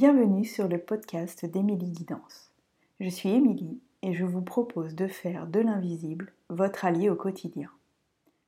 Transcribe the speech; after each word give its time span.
Bienvenue 0.00 0.44
sur 0.44 0.68
le 0.68 0.78
podcast 0.78 1.44
d'Émilie 1.44 1.90
Guidance. 1.90 2.52
Je 3.00 3.08
suis 3.08 3.30
Émilie 3.30 3.80
et 4.02 4.14
je 4.14 4.24
vous 4.24 4.42
propose 4.42 4.94
de 4.94 5.08
faire 5.08 5.48
de 5.48 5.58
l'invisible 5.58 6.32
votre 6.50 6.84
allié 6.84 7.10
au 7.10 7.16
quotidien. 7.16 7.68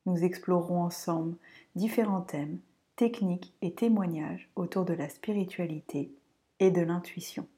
Nous 0.07 0.23
explorerons 0.23 0.85
ensemble 0.85 1.35
différents 1.75 2.21
thèmes, 2.21 2.61
techniques 2.95 3.53
et 3.63 3.73
témoignages 3.73 4.49
autour 4.55 4.85
de 4.85 4.93
la 4.93 5.09
spiritualité 5.09 6.13
et 6.61 6.71
de 6.71 6.83
l'intuition. 6.83 7.49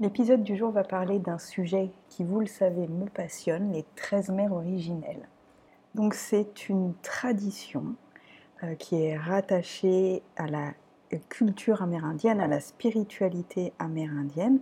L'épisode 0.00 0.42
du 0.42 0.56
jour 0.56 0.72
va 0.72 0.82
parler 0.82 1.20
d'un 1.20 1.38
sujet 1.38 1.92
qui, 2.08 2.24
vous 2.24 2.40
le 2.40 2.46
savez, 2.46 2.88
me 2.88 3.06
passionne, 3.06 3.70
les 3.70 3.84
13 3.94 4.30
mères 4.30 4.54
originelles. 4.54 5.28
Donc 5.94 6.14
c'est 6.14 6.68
une 6.68 6.94
tradition 7.00 7.94
euh, 8.64 8.74
qui 8.74 8.96
est 8.96 9.16
rattachée 9.16 10.24
à 10.34 10.48
la 10.48 10.74
culture 11.18 11.82
amérindienne, 11.82 12.40
à 12.40 12.46
la 12.46 12.60
spiritualité 12.60 13.72
amérindienne. 13.78 14.60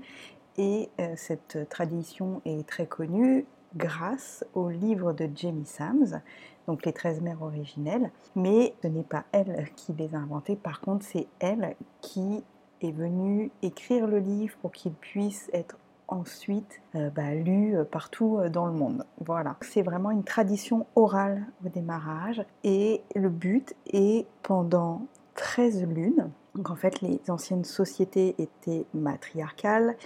Et 0.57 0.89
euh, 1.01 1.13
cette 1.17 1.69
tradition 1.69 2.43
est 2.45 2.67
très 2.67 2.87
connue 2.87 3.47
grâce 3.77 4.45
au 4.55 4.71
livre 4.71 5.13
de 5.13 5.29
Jamie 5.35 5.67
Sams, 5.67 6.21
donc 6.67 6.85
les 6.85 6.93
13 6.93 7.21
mères 7.21 7.43
originelles. 7.43 8.11
Mais 8.35 8.75
ce 8.83 8.89
n'est 8.89 9.05
pas 9.05 9.25
elle 9.33 9.69
qui 9.77 9.93
les 9.93 10.15
a 10.15 10.19
inventées, 10.19 10.57
par 10.57 10.81
contre 10.81 11.05
c'est 11.05 11.27
elle 11.39 11.77
qui 12.01 12.43
est 12.81 12.93
venue 12.93 13.51
écrire 13.63 14.07
le 14.07 14.19
livre 14.19 14.57
pour 14.63 14.73
qu'il 14.73 14.93
puisse 14.93 15.51
être 15.53 15.77
ensuite 16.09 16.81
euh, 16.95 17.11
bah, 17.11 17.35
lu 17.35 17.77
euh, 17.77 17.85
partout 17.85 18.41
dans 18.51 18.67
le 18.67 18.73
monde. 18.73 19.05
Voilà, 19.25 19.57
c'est 19.61 19.83
vraiment 19.83 20.11
une 20.11 20.25
tradition 20.25 20.87
orale 20.97 21.47
au 21.65 21.69
démarrage 21.69 22.43
et 22.65 23.03
le 23.15 23.29
but 23.29 23.75
est 23.93 24.27
pendant 24.43 25.03
13 25.39 25.87
lunes. 25.87 26.31
Donc 26.57 26.69
en 26.71 26.75
fait, 26.75 27.01
les 27.01 27.21
anciennes 27.29 27.65
sociétés 27.65 28.35
étaient 28.39 28.85
matriarcales 28.93 29.97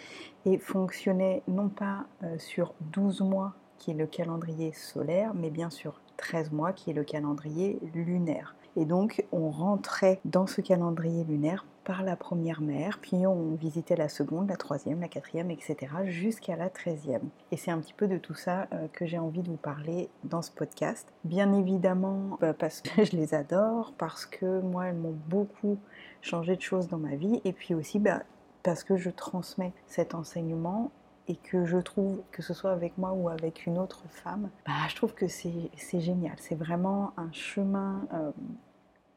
et 0.44 0.58
fonctionnaient 0.58 1.42
non 1.48 1.70
pas 1.70 2.04
euh, 2.22 2.38
sur 2.38 2.74
12 2.92 3.22
mois, 3.22 3.54
qui 3.78 3.92
est 3.92 3.94
le 3.94 4.06
calendrier 4.06 4.72
solaire, 4.72 5.32
mais 5.34 5.48
bien 5.48 5.70
sur 5.70 6.01
13 6.16 6.52
mois, 6.52 6.72
qui 6.72 6.90
est 6.90 6.94
le 6.94 7.04
calendrier 7.04 7.78
lunaire. 7.94 8.54
Et 8.76 8.84
donc, 8.84 9.24
on 9.32 9.50
rentrait 9.50 10.20
dans 10.24 10.46
ce 10.46 10.60
calendrier 10.60 11.24
lunaire 11.24 11.66
par 11.84 12.02
la 12.02 12.16
première 12.16 12.60
mère, 12.60 12.98
puis 13.00 13.26
on 13.26 13.54
visitait 13.54 13.96
la 13.96 14.08
seconde, 14.08 14.48
la 14.48 14.56
troisième, 14.56 15.00
la 15.00 15.08
quatrième, 15.08 15.50
etc., 15.50 15.76
jusqu'à 16.04 16.56
la 16.56 16.70
treizième. 16.70 17.28
Et 17.50 17.56
c'est 17.56 17.70
un 17.70 17.78
petit 17.78 17.92
peu 17.92 18.06
de 18.06 18.18
tout 18.18 18.34
ça 18.34 18.68
euh, 18.72 18.86
que 18.92 19.04
j'ai 19.04 19.18
envie 19.18 19.42
de 19.42 19.50
vous 19.50 19.56
parler 19.56 20.08
dans 20.24 20.42
ce 20.42 20.52
podcast. 20.52 21.12
Bien 21.24 21.52
évidemment, 21.52 22.38
bah, 22.40 22.54
parce 22.54 22.80
que 22.80 23.04
je 23.04 23.16
les 23.16 23.34
adore, 23.34 23.92
parce 23.98 24.26
que 24.26 24.60
moi, 24.60 24.86
elles 24.86 24.96
m'ont 24.96 25.16
beaucoup 25.28 25.78
changé 26.20 26.56
de 26.56 26.62
choses 26.62 26.88
dans 26.88 26.98
ma 26.98 27.16
vie, 27.16 27.40
et 27.44 27.52
puis 27.52 27.74
aussi 27.74 27.98
bah, 27.98 28.22
parce 28.62 28.84
que 28.84 28.96
je 28.96 29.10
transmets 29.10 29.72
cet 29.86 30.14
enseignement 30.14 30.92
et 31.28 31.36
que 31.36 31.64
je 31.64 31.78
trouve, 31.78 32.20
que 32.30 32.42
ce 32.42 32.54
soit 32.54 32.72
avec 32.72 32.98
moi 32.98 33.12
ou 33.12 33.28
avec 33.28 33.66
une 33.66 33.78
autre 33.78 34.02
femme, 34.08 34.50
bah, 34.66 34.72
je 34.88 34.96
trouve 34.96 35.14
que 35.14 35.28
c'est 35.28 35.70
génial. 36.00 36.34
C'est 36.38 36.54
vraiment 36.54 37.12
un 37.16 37.30
chemin 37.32 38.06
euh, 38.12 38.30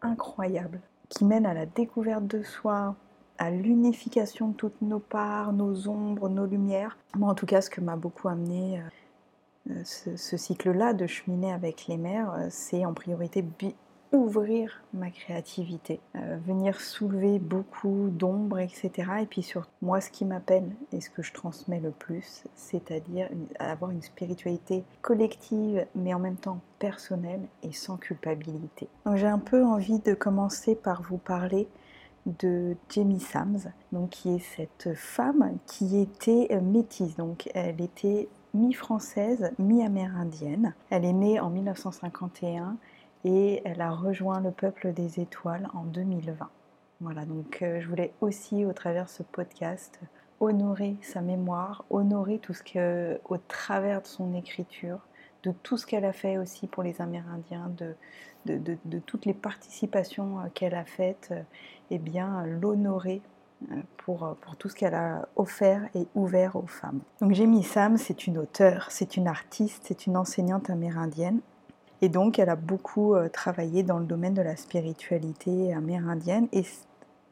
incroyable 0.01 0.79
qui 1.09 1.25
mène 1.25 1.45
à 1.45 1.53
la 1.53 1.65
découverte 1.65 2.25
de 2.27 2.43
soi, 2.43 2.95
à 3.37 3.51
l'unification 3.51 4.49
de 4.49 4.53
toutes 4.53 4.81
nos 4.81 4.99
parts, 4.99 5.53
nos 5.53 5.87
ombres, 5.87 6.29
nos 6.29 6.45
lumières. 6.45 6.97
Moi, 7.15 7.29
en 7.29 7.35
tout 7.35 7.45
cas, 7.45 7.61
ce 7.61 7.69
que 7.69 7.81
m'a 7.81 7.95
beaucoup 7.95 8.27
amené 8.27 8.79
euh, 8.79 9.71
euh, 9.71 9.83
ce, 9.83 10.37
cycle-là 10.37 10.93
de 10.93 11.07
cheminer 11.07 11.51
avec 11.51 11.87
les 11.87 11.97
mères, 11.97 12.33
c'est 12.49 12.85
en 12.85 12.93
priorité 12.93 13.41
ouvrir 14.11 14.81
ma 14.93 15.09
créativité, 15.09 15.99
euh, 16.15 16.37
venir 16.45 16.79
soulever 16.79 17.39
beaucoup 17.39 18.09
d'ombre, 18.11 18.59
etc. 18.59 18.91
Et 19.21 19.25
puis 19.25 19.43
sur 19.43 19.67
moi, 19.81 20.01
ce 20.01 20.09
qui 20.09 20.25
m'appelle 20.25 20.69
et 20.91 21.01
ce 21.01 21.09
que 21.09 21.21
je 21.21 21.33
transmets 21.33 21.79
le 21.79 21.91
plus, 21.91 22.43
c'est-à-dire 22.55 23.29
avoir 23.59 23.91
une 23.91 24.01
spiritualité 24.01 24.83
collective, 25.01 25.85
mais 25.95 26.13
en 26.13 26.19
même 26.19 26.37
temps 26.37 26.59
personnelle 26.79 27.41
et 27.63 27.71
sans 27.71 27.97
culpabilité. 27.97 28.87
Donc 29.05 29.17
j'ai 29.17 29.27
un 29.27 29.39
peu 29.39 29.63
envie 29.63 29.99
de 29.99 30.13
commencer 30.13 30.75
par 30.75 31.01
vous 31.01 31.17
parler 31.17 31.67
de 32.25 32.75
Jamie 32.89 33.19
Sams, 33.19 33.71
donc 33.91 34.09
qui 34.09 34.35
est 34.35 34.43
cette 34.55 34.95
femme 34.95 35.57
qui 35.67 35.99
était 35.99 36.47
euh, 36.51 36.61
métisse, 36.61 37.15
donc 37.17 37.49
elle 37.53 37.81
était 37.81 38.27
mi-française, 38.55 39.51
mi-amérindienne. 39.59 40.73
Elle 40.89 41.05
est 41.05 41.13
née 41.13 41.39
en 41.39 41.49
1951 41.49 42.77
et 43.25 43.61
elle 43.65 43.81
a 43.81 43.91
rejoint 43.91 44.39
le 44.39 44.51
peuple 44.51 44.93
des 44.93 45.19
étoiles 45.19 45.67
en 45.73 45.83
2020. 45.83 46.47
Voilà, 47.01 47.25
donc 47.25 47.59
euh, 47.61 47.81
je 47.81 47.89
voulais 47.89 48.13
aussi 48.21 48.65
au 48.65 48.71
travers 48.71 49.05
de 49.05 49.09
ce 49.09 49.23
podcast 49.23 49.99
honorer 50.39 50.95
sa 51.01 51.21
mémoire, 51.21 51.83
honorer 51.89 52.37
tout 52.37 52.53
ce 52.53 52.61
que, 52.61 53.19
au 53.25 53.37
travers 53.37 54.01
de 54.01 54.07
son 54.07 54.33
écriture, 54.35 54.99
de 55.43 55.51
tout 55.63 55.75
ce 55.75 55.87
qu'elle 55.87 56.05
a 56.05 56.13
fait 56.13 56.37
aussi 56.37 56.67
pour 56.67 56.83
les 56.83 57.01
Amérindiens, 57.01 57.71
de, 57.77 58.99
toutes 59.05 59.25
les 59.25 59.33
participations 59.33 60.39
euh, 60.39 60.43
qu'elle 60.53 60.75
a 60.75 60.85
faites, 60.85 61.29
et 61.31 61.35
euh, 61.35 61.41
eh 61.91 61.97
bien 61.97 62.45
l'honorer 62.45 63.21
pour, 63.97 64.35
pour, 64.41 64.55
tout 64.57 64.69
ce 64.69 64.75
qu'elle 64.75 64.93
a 64.93 65.27
offert 65.35 65.81
et 65.95 66.07
ouvert 66.13 66.55
aux 66.55 66.67
femmes. 66.67 66.99
Donc 67.21 67.33
Jamie 67.33 67.63
Sam, 67.63 67.97
c'est 67.97 68.27
une 68.27 68.37
auteure, 68.37 68.87
c'est 68.91 69.17
une 69.17 69.27
artiste, 69.27 69.83
c'est 69.87 70.05
une 70.05 70.15
enseignante 70.17 70.69
amérindienne. 70.69 71.39
Et 72.01 72.09
donc, 72.09 72.39
elle 72.39 72.49
a 72.49 72.55
beaucoup 72.55 73.15
euh, 73.15 73.29
travaillé 73.29 73.83
dans 73.83 73.99
le 73.99 74.05
domaine 74.05 74.33
de 74.33 74.41
la 74.41 74.55
spiritualité 74.55 75.73
amérindienne 75.73 76.47
et 76.51 76.63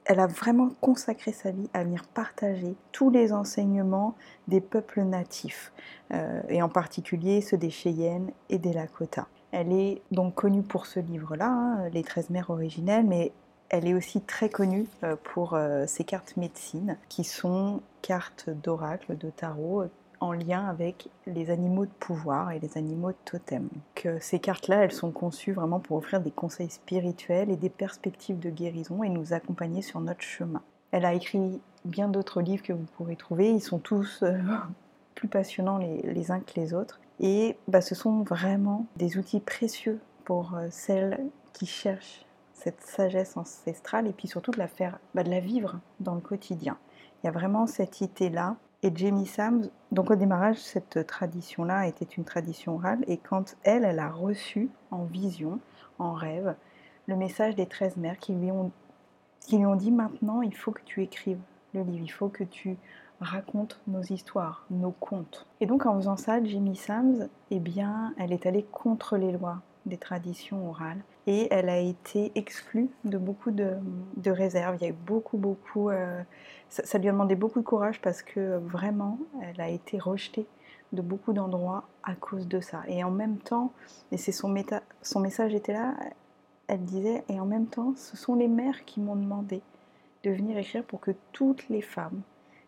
elle 0.05 0.19
a 0.19 0.27
vraiment 0.27 0.69
consacré 0.81 1.31
sa 1.31 1.51
vie 1.51 1.69
à 1.73 1.83
venir 1.83 2.03
partager 2.13 2.75
tous 2.91 3.09
les 3.09 3.31
enseignements 3.31 4.15
des 4.47 4.61
peuples 4.61 5.01
natifs, 5.03 5.71
euh, 6.13 6.41
et 6.49 6.61
en 6.61 6.69
particulier 6.69 7.41
ceux 7.41 7.57
des 7.57 7.69
Cheyennes 7.69 8.31
et 8.49 8.57
des 8.57 8.73
Lakota. 8.73 9.27
Elle 9.51 9.71
est 9.71 10.01
donc 10.11 10.35
connue 10.35 10.63
pour 10.63 10.87
ce 10.87 10.99
livre-là, 10.99 11.47
hein, 11.47 11.89
Les 11.93 12.03
13 12.03 12.31
mères 12.31 12.49
originelles, 12.49 13.05
mais 13.05 13.31
elle 13.69 13.87
est 13.87 13.93
aussi 13.93 14.21
très 14.21 14.49
connue 14.49 14.87
euh, 15.03 15.15
pour 15.23 15.57
ses 15.87 16.03
cartes 16.03 16.35
médecine, 16.37 16.97
qui 17.07 17.23
sont 17.23 17.81
cartes 18.01 18.49
d'oracle, 18.49 19.17
de 19.17 19.29
tarot, 19.29 19.85
en 20.23 20.31
lien 20.31 20.65
avec 20.67 21.09
les 21.27 21.49
animaux 21.49 21.85
de 21.85 21.91
pouvoir 21.99 22.51
et 22.51 22.59
les 22.59 22.77
animaux 22.77 23.11
de 23.11 23.17
totem. 23.25 23.67
Ces 24.19 24.39
cartes-là, 24.39 24.83
elles 24.83 24.91
sont 24.91 25.11
conçues 25.11 25.51
vraiment 25.51 25.79
pour 25.79 25.97
offrir 25.97 26.21
des 26.21 26.31
conseils 26.31 26.69
spirituels 26.69 27.49
et 27.49 27.57
des 27.57 27.69
perspectives 27.69 28.39
de 28.39 28.49
guérison 28.49 29.03
et 29.03 29.09
nous 29.09 29.33
accompagner 29.33 29.81
sur 29.81 29.99
notre 29.99 30.21
chemin. 30.21 30.61
Elle 30.91 31.05
a 31.05 31.13
écrit 31.13 31.59
bien 31.83 32.07
d'autres 32.07 32.41
livres 32.41 32.63
que 32.63 32.73
vous 32.73 32.85
pourrez 32.95 33.17
trouver, 33.17 33.51
ils 33.51 33.61
sont 33.61 33.79
tous 33.79 34.23
euh, 34.23 34.37
plus 35.15 35.27
passionnants 35.27 35.77
les, 35.77 36.31
uns 36.31 36.39
que 36.39 36.59
les 36.59 36.73
autres. 36.73 37.01
Et 37.19 37.57
bah, 37.67 37.81
ce 37.81 37.93
sont 37.93 38.23
vraiment 38.23 38.85
des 38.95 39.17
outils 39.17 39.41
précieux 39.41 39.99
pour 40.23 40.55
euh, 40.55 40.67
celles 40.71 41.19
qui 41.51 41.65
cherchent 41.65 42.25
cette 42.53 42.81
sagesse 42.81 43.35
ancestrale 43.35 44.07
et 44.07 44.13
puis 44.13 44.27
surtout 44.29 44.51
de 44.51 44.59
la 44.59 44.67
faire, 44.67 44.99
bah, 45.15 45.23
de 45.23 45.29
la 45.29 45.41
vivre 45.41 45.79
dans 45.99 46.15
le 46.15 46.21
quotidien. 46.21 46.77
Il 47.21 47.27
y 47.27 47.29
a 47.29 47.31
vraiment 47.31 47.67
cette 47.67 47.99
idée-là 47.99 48.55
et 48.83 48.91
Jamie 48.93 49.25
Sams, 49.25 49.69
donc 49.93 50.11
au 50.11 50.15
démarrage, 50.15 50.57
cette 50.57 51.07
tradition-là 51.07 51.87
était 51.87 52.03
une 52.03 52.25
tradition 52.25 52.75
orale, 52.75 53.03
et 53.07 53.17
quand 53.17 53.55
elle, 53.63 53.85
elle 53.85 53.99
a 53.99 54.09
reçu 54.09 54.69
en 54.91 55.05
vision, 55.05 55.59
en 55.99 56.11
rêve, 56.11 56.53
le 57.07 57.15
message 57.15 57.55
des 57.55 57.65
13 57.65 57.95
mères 57.95 58.17
qui 58.17 58.33
lui 58.33 58.51
ont, 58.51 58.71
qui 59.39 59.57
lui 59.57 59.65
ont 59.65 59.77
dit 59.77 59.91
maintenant, 59.91 60.41
il 60.41 60.53
faut 60.53 60.71
que 60.71 60.83
tu 60.83 61.01
écrives 61.01 61.39
le 61.73 61.81
livre, 61.81 62.03
il 62.03 62.11
faut 62.11 62.27
que 62.27 62.43
tu 62.43 62.77
racontes 63.21 63.79
nos 63.87 64.01
histoires, 64.01 64.65
nos 64.69 64.91
contes. 64.91 65.47
Et 65.61 65.65
donc 65.65 65.85
en 65.85 65.95
faisant 65.95 66.17
ça, 66.17 66.43
Jamie 66.43 66.75
Sams, 66.75 67.29
eh 67.51 67.59
bien, 67.59 68.13
elle 68.17 68.33
est 68.33 68.45
allée 68.45 68.63
contre 68.63 69.15
les 69.15 69.31
lois 69.31 69.61
des 69.85 69.97
traditions 69.97 70.69
orales 70.69 71.03
et 71.27 71.47
elle 71.51 71.69
a 71.69 71.79
été 71.79 72.31
exclue 72.35 72.89
de 73.05 73.17
beaucoup 73.17 73.51
de, 73.51 73.77
réserves. 74.25 74.77
Il 74.79 74.83
y 74.83 74.87
a 74.87 74.89
eu 74.89 74.97
beaucoup, 75.05 75.37
beaucoup. 75.37 75.89
Euh, 75.89 76.21
ça, 76.69 76.97
lui 76.97 77.09
a 77.09 77.11
demandé 77.11 77.35
beaucoup 77.35 77.59
de 77.59 77.65
courage 77.65 78.01
parce 78.01 78.21
que 78.21 78.57
vraiment, 78.57 79.19
elle 79.41 79.61
a 79.61 79.69
été 79.69 79.99
rejetée 79.99 80.47
de 80.91 81.01
beaucoup 81.01 81.33
d'endroits 81.33 81.85
à 82.03 82.15
cause 82.15 82.47
de 82.47 82.59
ça. 82.59 82.83
Et 82.87 83.03
en 83.03 83.11
même 83.11 83.37
temps, 83.37 83.71
et 84.11 84.17
c'est 84.17 84.31
son, 84.31 84.53
son 85.01 85.19
message 85.19 85.53
était 85.55 85.73
là, 85.73 85.95
elle 86.67 86.83
disait, 86.83 87.23
et 87.29 87.39
en 87.39 87.45
même 87.45 87.67
temps, 87.67 87.93
ce 87.95 88.17
sont 88.17 88.35
les 88.35 88.47
mères 88.47 88.85
qui 88.85 88.99
m'ont 88.99 89.15
demandé 89.15 89.61
de 90.23 90.31
venir 90.31 90.57
écrire 90.57 90.83
pour 90.83 90.99
que 90.99 91.11
toutes 91.31 91.67
les 91.69 91.81
femmes, 91.81 92.21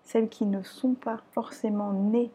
celles 0.03 0.29
qui 0.29 0.45
ne 0.45 0.61
sont 0.63 0.93
pas 0.93 1.21
forcément 1.31 1.93
nées 1.93 2.31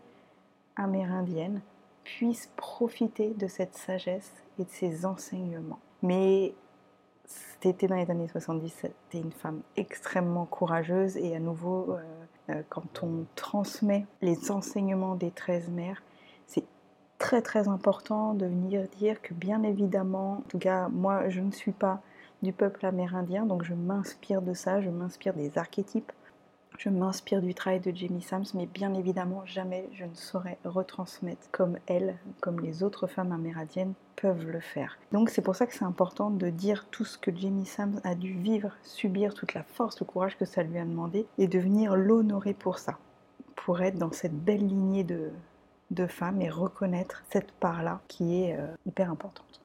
amérindiennes, 0.77 1.61
puissent 2.05 2.51
profiter 2.57 3.31
de 3.31 3.47
cette 3.47 3.77
sagesse 3.77 4.33
de 4.65 4.71
ces 4.71 5.07
enseignements. 5.07 5.81
Mais 6.03 6.55
c'était 7.63 7.87
dans 7.87 7.97
les 7.97 8.11
années 8.11 8.29
70, 8.29 8.71
c'était 8.71 9.19
une 9.19 9.33
femme 9.33 9.61
extrêmement 9.77 10.47
courageuse 10.47 11.17
et 11.17 11.37
à 11.37 11.41
nouveau, 11.41 11.93
euh, 11.93 12.01
euh, 12.51 12.63
quand 12.69 13.03
on 13.03 13.27
transmet 13.37 14.07
les 14.23 14.51
enseignements 14.51 15.15
des 15.15 15.31
13 15.31 15.69
mères, 15.69 16.03
c'est 16.47 16.65
très 17.19 17.43
très 17.43 17.69
important 17.69 18.35
de 18.35 18.47
venir 18.47 18.89
dire 18.99 19.21
que 19.21 19.35
bien 19.35 19.63
évidemment, 19.63 20.39
en 20.39 20.45
tout 20.49 20.59
cas 20.59 20.89
moi 20.89 21.29
je 21.29 21.41
ne 21.41 21.53
suis 21.53 21.73
pas 21.73 22.01
du 22.43 22.53
peuple 22.53 22.87
amérindien, 22.87 23.45
donc 23.45 23.63
je 23.63 23.75
m'inspire 23.75 24.41
de 24.41 24.55
ça, 24.55 24.81
je 24.81 24.89
m'inspire 24.89 25.35
des 25.35 25.59
archétypes, 25.59 26.13
je 26.81 26.89
m'inspire 26.89 27.43
du 27.43 27.53
travail 27.53 27.81
de 27.81 27.95
Jamie 27.95 28.23
Sams, 28.23 28.47
mais 28.55 28.65
bien 28.65 28.95
évidemment, 28.95 29.45
jamais 29.45 29.87
je 29.93 30.07
ne 30.07 30.15
saurais 30.15 30.57
retransmettre 30.65 31.51
comme 31.53 31.77
elle, 31.87 32.17
comme 32.41 32.61
les 32.61 32.83
autres 32.83 33.07
femmes 33.07 33.33
amérindiennes 33.33 33.93
peuvent 34.17 34.47
le 34.47 34.61
faire. 34.61 34.97
Donc 35.13 35.29
c'est 35.29 35.43
pour 35.43 35.55
ça 35.55 35.67
que 35.67 35.75
c'est 35.75 35.85
important 35.85 36.31
de 36.31 36.49
dire 36.49 36.87
tout 36.91 37.05
ce 37.05 37.19
que 37.19 37.37
Jamie 37.37 37.67
Sams 37.67 38.01
a 38.03 38.15
dû 38.15 38.33
vivre, 38.33 38.71
subir, 38.83 39.35
toute 39.35 39.53
la 39.53 39.63
force, 39.63 40.01
le 40.01 40.07
courage 40.07 40.39
que 40.39 40.47
ça 40.47 40.63
lui 40.63 40.79
a 40.79 40.85
demandé, 40.87 41.27
et 41.37 41.49
de 41.49 41.59
venir 41.59 41.97
l'honorer 41.97 42.55
pour 42.55 42.79
ça, 42.79 42.97
pour 43.57 43.83
être 43.83 43.99
dans 43.99 44.13
cette 44.13 44.39
belle 44.43 44.67
lignée 44.67 45.05
de, 45.05 45.31
femmes 46.09 46.41
et 46.41 46.49
reconnaître 46.49 47.25
cette 47.31 47.53
part-là 47.53 48.01
qui 48.09 48.43
est 48.43 48.57
euh, 48.57 48.67
hyper 48.87 49.11
importante. 49.11 49.61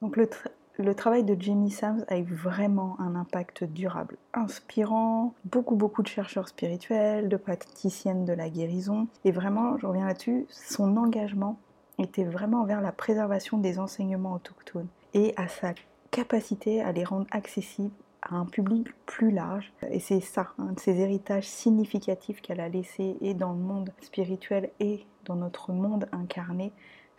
Le 0.78 0.94
travail 0.94 1.24
de 1.24 1.40
Jamie 1.40 1.72
Sams 1.72 2.06
a 2.08 2.18
eu 2.18 2.24
vraiment 2.24 2.98
un 3.00 3.16
impact 3.16 3.64
durable, 3.64 4.18
inspirant, 4.34 5.34
beaucoup 5.46 5.76
beaucoup 5.76 6.04
de 6.04 6.08
chercheurs 6.08 6.48
spirituels, 6.48 7.30
de 7.30 7.38
praticiennes 7.38 8.26
de 8.26 8.34
la 8.34 8.50
guérison, 8.50 9.08
et 9.24 9.32
vraiment, 9.32 9.78
je 9.78 9.88
reviens 9.88 10.08
là-dessus, 10.08 10.46
son 10.50 10.98
engagement 10.98 11.58
était 11.98 12.26
vraiment 12.26 12.66
vers 12.66 12.82
la 12.82 12.92
préservation 12.92 13.58
des 13.58 13.80
enseignements 13.80 14.34
autochtones 14.34 14.88
et 15.14 15.34
à 15.38 15.48
sa 15.48 15.74
capacité 16.12 16.82
à 16.82 16.92
les 16.92 17.04
rendre 17.04 17.28
accessibles 17.32 17.92
à 18.22 18.36
un 18.36 18.46
public 18.46 18.88
plus 19.06 19.32
large. 19.32 19.72
Et 19.90 20.00
c'est 20.00 20.20
ça, 20.20 20.52
un 20.58 20.74
de 20.74 20.80
ces 20.80 21.00
héritages 21.00 21.48
significatifs 21.48 22.42
qu'elle 22.42 22.60
a 22.60 22.70
laissé 22.70 23.18
et 23.22 23.34
dans 23.34 23.54
le 23.54 23.60
monde 23.60 23.92
spirituel 24.02 24.70
et 24.80 25.06
dans 25.26 25.36
notre 25.36 25.72
monde 25.72 26.08
incarné, 26.12 26.72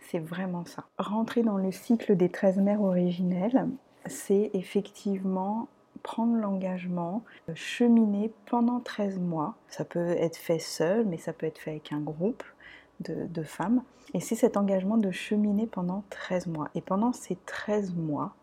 c'est 0.09 0.19
vraiment 0.19 0.65
ça. 0.65 0.85
Rentrer 0.97 1.43
dans 1.43 1.57
le 1.57 1.71
cycle 1.71 2.15
des 2.15 2.29
13 2.29 2.57
mères 2.57 2.81
originelles, 2.81 3.67
c'est 4.05 4.51
effectivement 4.53 5.67
prendre 6.03 6.37
l'engagement, 6.37 7.23
de 7.47 7.55
cheminer 7.55 8.31
pendant 8.45 8.79
13 8.79 9.19
mois. 9.19 9.55
Ça 9.67 9.83
peut 9.83 10.11
être 10.11 10.37
fait 10.37 10.59
seul, 10.59 11.05
mais 11.05 11.17
ça 11.17 11.33
peut 11.33 11.45
être 11.45 11.57
fait 11.57 11.71
avec 11.71 11.91
un 11.91 11.99
groupe 11.99 12.43
de, 13.01 13.43
femmes. 13.43 13.83
Et 14.13 14.19
c'est 14.19 14.35
cet 14.35 14.57
engagement 14.57 14.97
de 14.97 15.11
cheminer 15.11 15.67
pendant 15.67 16.03
13 16.09 16.47
mois. 16.47 16.69
Et 16.75 16.81
pendant 16.81 17.13
ces 17.13 17.35
13 17.45 17.93
mois, 17.93 18.33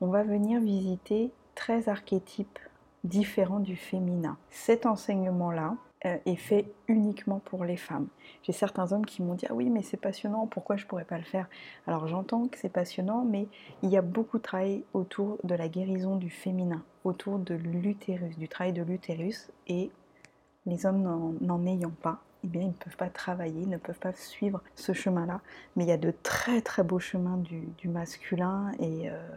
on 0.00 0.08
va 0.08 0.22
venir 0.22 0.60
visiter 0.60 1.30
13 1.54 1.88
archétypes 1.88 2.58
différents 3.02 3.60
du 3.60 3.76
féminin. 3.76 4.36
Cet 4.50 4.84
enseignement-là, 4.84 5.70
euh, 5.70 5.95
est 6.24 6.36
fait 6.36 6.66
uniquement 6.88 7.40
pour 7.44 7.64
les 7.64 7.76
femmes. 7.76 8.08
J'ai 8.42 8.52
certains 8.52 8.92
hommes 8.92 9.06
qui 9.06 9.22
m'ont 9.22 9.34
dit 9.34 9.46
ah 9.48 9.54
oui 9.54 9.70
mais 9.70 9.82
c'est 9.82 9.96
passionnant, 9.96 10.46
pourquoi 10.46 10.76
je 10.76 10.86
pourrais 10.86 11.04
pas 11.04 11.18
le 11.18 11.24
faire? 11.24 11.48
Alors 11.86 12.06
j'entends 12.06 12.46
que 12.48 12.58
c'est 12.58 12.68
passionnant, 12.68 13.24
mais 13.24 13.48
il 13.82 13.90
y 13.90 13.96
a 13.96 14.02
beaucoup 14.02 14.38
de 14.38 14.42
travail 14.42 14.84
autour 14.94 15.38
de 15.44 15.54
la 15.54 15.68
guérison 15.68 16.16
du 16.16 16.30
féminin, 16.30 16.82
autour 17.04 17.38
de 17.38 17.54
l'utérus, 17.54 18.36
du 18.38 18.48
travail 18.48 18.72
de 18.72 18.82
l'utérus, 18.82 19.50
et 19.66 19.90
les 20.66 20.84
hommes 20.84 21.36
n'en 21.40 21.66
ayant 21.66 21.92
pas, 22.02 22.20
eh 22.44 22.48
bien, 22.48 22.62
ils 22.62 22.68
ne 22.68 22.72
peuvent 22.72 22.96
pas 22.96 23.08
travailler, 23.08 23.62
ils 23.62 23.68
ne 23.68 23.76
peuvent 23.76 23.98
pas 23.98 24.12
suivre 24.12 24.60
ce 24.74 24.92
chemin-là. 24.92 25.40
Mais 25.74 25.84
il 25.84 25.88
y 25.88 25.92
a 25.92 25.96
de 25.96 26.12
très 26.22 26.60
très 26.60 26.82
beaux 26.82 26.98
chemins 26.98 27.38
du, 27.38 27.88
masculin 27.88 28.72
euh, 28.80 29.28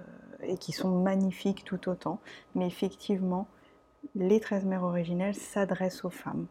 et 0.43 0.57
qui 0.57 0.71
sont 0.71 1.01
magnifiques 1.01 1.63
tout 1.63 1.89
autant. 1.89 2.19
Mais 2.55 2.67
effectivement, 2.67 3.47
les 4.15 4.39
13 4.39 4.65
mères 4.65 4.83
originelles 4.83 5.35
s'adressent 5.35 6.05
aux 6.05 6.09
femmes 6.09 6.47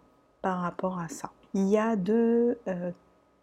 par 0.48 0.60
rapport 0.60 0.98
à 0.98 1.08
ça. 1.08 1.30
Il 1.52 1.68
y 1.68 1.76
a 1.76 1.94
deux 1.94 2.56
euh, 2.68 2.90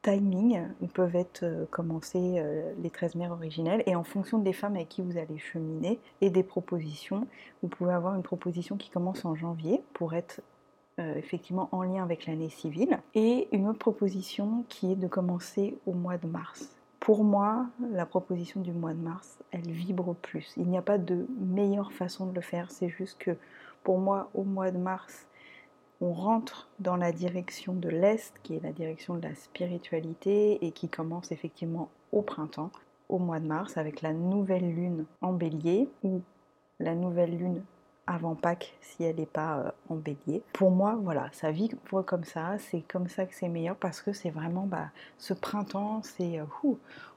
timings 0.01 0.63
où 0.81 0.87
peuvent 0.87 1.15
être 1.15 1.43
euh, 1.43 1.65
commencés 1.69 2.37
euh, 2.39 2.73
les 2.81 2.89
13 2.89 3.13
mères 3.13 3.31
originelles 3.31 3.83
et 3.85 3.95
en 3.95 4.03
fonction 4.03 4.39
des 4.39 4.53
femmes 4.53 4.75
avec 4.75 4.89
qui 4.89 5.03
vous 5.03 5.15
allez 5.15 5.37
cheminer 5.37 5.99
et 6.21 6.31
des 6.31 6.41
propositions, 6.41 7.27
vous 7.61 7.67
pouvez 7.67 7.93
avoir 7.93 8.15
une 8.15 8.23
proposition 8.23 8.75
qui 8.75 8.89
commence 8.89 9.23
en 9.23 9.35
janvier 9.35 9.83
pour 9.93 10.15
être 10.15 10.41
effectivement 10.97 11.69
en 11.73 11.83
lien 11.83 12.01
avec 12.01 12.25
l'année 12.25 12.49
civile 12.49 12.97
et 13.13 13.49
une 13.51 13.67
autre 13.67 13.77
proposition 13.77 14.63
qui 14.67 14.93
est 14.93 14.95
de 14.95 15.07
commencer 15.07 15.77
au 15.85 15.91
mois 15.91 16.17
de 16.17 16.25
mars. 16.25 16.75
Pour 17.01 17.23
moi, 17.23 17.67
la 17.91 18.07
proposition 18.07 18.61
du 18.61 18.71
mois 18.71 18.93
de 18.93 19.01
mars, 19.01 19.37
elle 19.51 19.69
vibre 19.69 20.15
plus. 20.15 20.53
Il 20.57 20.67
n'y 20.69 20.77
a 20.77 20.81
pas 20.81 20.97
de 20.97 21.27
meilleure 21.37 21.91
façon 21.91 22.25
de 22.25 22.33
le 22.33 22.41
faire, 22.41 22.71
c'est 22.71 22.89
juste 22.89 23.19
que 23.19 23.37
pour 23.83 23.99
moi, 23.99 24.31
au 24.33 24.43
mois 24.43 24.71
de 24.71 24.77
mars, 24.77 25.27
on 26.01 26.13
rentre 26.13 26.67
dans 26.79 26.95
la 26.95 27.11
direction 27.11 27.73
de 27.73 27.89
l'Est, 27.89 28.33
qui 28.43 28.55
est 28.55 28.63
la 28.63 28.71
direction 28.71 29.15
de 29.15 29.21
la 29.21 29.35
spiritualité 29.35 30.65
et 30.65 30.71
qui 30.71 30.89
commence 30.89 31.31
effectivement 31.31 31.89
au 32.11 32.21
printemps, 32.21 32.71
au 33.09 33.19
mois 33.19 33.39
de 33.39 33.47
mars, 33.47 33.77
avec 33.77 34.01
la 34.01 34.13
nouvelle 34.13 34.73
lune 34.73 35.05
en 35.21 35.33
bélier, 35.33 35.89
ou 36.03 36.21
la 36.79 36.95
nouvelle 36.95 37.37
lune 37.37 37.63
avant 38.07 38.35
Pâques 38.35 38.75
si 38.81 39.03
elle 39.03 39.15
n'est 39.15 39.25
pas 39.25 39.57
euh, 39.57 39.71
en 39.89 39.95
bélier. 39.95 40.43
Pour 40.53 40.71
moi, 40.71 40.97
voilà, 41.01 41.29
ça 41.31 41.51
vibre 41.51 42.03
comme 42.05 42.23
ça, 42.23 42.57
c'est 42.59 42.81
comme 42.81 43.07
ça 43.07 43.25
que 43.25 43.33
c'est 43.33 43.49
meilleur 43.49 43.75
parce 43.75 44.01
que 44.01 44.13
c'est 44.13 44.29
vraiment 44.29 44.65
bah, 44.65 44.89
ce 45.17 45.33
printemps, 45.33 46.01
c'est 46.03 46.39
euh, 46.39 46.45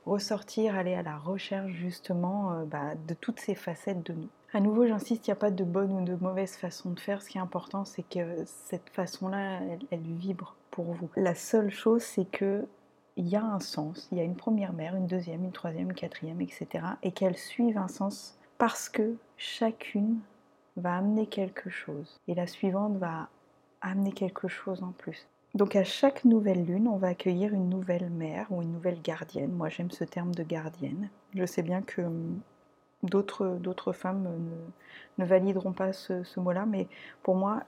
ressortir, 0.07 0.77
aller 0.77 0.95
à 0.95 1.03
la 1.03 1.19
recherche 1.19 1.73
justement 1.73 2.53
euh, 2.53 2.65
bah, 2.65 2.95
de 3.07 3.15
toutes 3.15 3.41
ces 3.41 3.55
facettes 3.55 4.05
de 4.07 4.15
nous. 4.15 4.29
À 4.55 4.61
nouveau, 4.61 4.87
j'insiste, 4.87 5.27
il 5.27 5.31
n'y 5.31 5.33
a 5.33 5.37
pas 5.37 5.51
de 5.51 5.65
bonne 5.65 5.93
ou 5.93 6.05
de 6.05 6.15
mauvaise 6.15 6.57
façon 6.57 6.91
de 6.91 7.01
faire. 7.01 7.21
Ce 7.21 7.29
qui 7.29 7.37
est 7.37 7.41
important, 7.41 7.85
c'est 7.85 8.03
que 8.03 8.45
cette 8.47 8.89
façon-là, 8.91 9.61
elle, 9.91 10.01
vibre 10.01 10.57
pour 10.71 10.87
vous. 10.87 11.11
La 11.17 11.35
seule 11.35 11.71
chose, 11.71 12.03
c'est 12.03 12.31
que 12.31 12.67
il 13.17 13.29
y 13.29 13.37
a 13.37 13.45
un 13.45 13.59
sens, 13.59 14.09
il 14.13 14.19
y 14.19 14.21
a 14.21 14.25
une 14.25 14.37
première 14.37 14.73
mère, 14.73 14.95
une 14.95 15.09
deuxième, 15.09 15.45
une 15.45 15.53
troisième, 15.53 15.89
une 15.91 15.95
quatrième, 15.95 16.41
etc. 16.41 16.67
Et 17.03 17.11
qu'elles 17.11 17.37
suivent 17.37 17.77
un 17.77 17.89
sens 17.89 18.39
parce 18.59 18.89
que 18.89 19.17
chacune 19.37 20.21
va 20.77 20.97
amener 20.97 21.27
quelque 21.27 21.69
chose. 21.69 22.17
Et 22.29 22.35
la 22.35 22.47
suivante 22.47 22.97
va 22.97 23.29
amener 23.81 24.13
quelque 24.13 24.47
chose 24.47 24.83
en 24.83 24.93
plus. 24.93 25.27
Donc 25.55 25.75
à 25.75 25.85
chaque 25.85 26.25
nouvelle 26.25 26.65
lune, 26.65 26.89
on 26.89 26.97
va 26.97 27.09
accueillir 27.09 27.53
une 27.53 27.69
nouvelle 27.69 28.09
mère 28.09 28.47
ou 28.51 28.63
une 28.63 28.73
nouvelle 28.73 29.03
gardienne. 29.03 29.53
Moi 29.53 29.69
j'aime 29.69 29.91
ce 29.91 30.05
terme 30.05 30.35
de 30.35 30.45
gardienne. 30.45 31.11
Je 31.35 31.45
sais 31.45 31.63
bien 31.63 31.83
que 31.83 32.03
D'autres 33.03 33.93
femmes 33.93 34.29
ne, 35.19 35.25
valideront 35.25 35.73
pas 35.73 35.93
ce, 35.93 36.41
mot-là, 36.41 36.67
mais 36.67 36.89
pour 37.23 37.37
moi, 37.37 37.63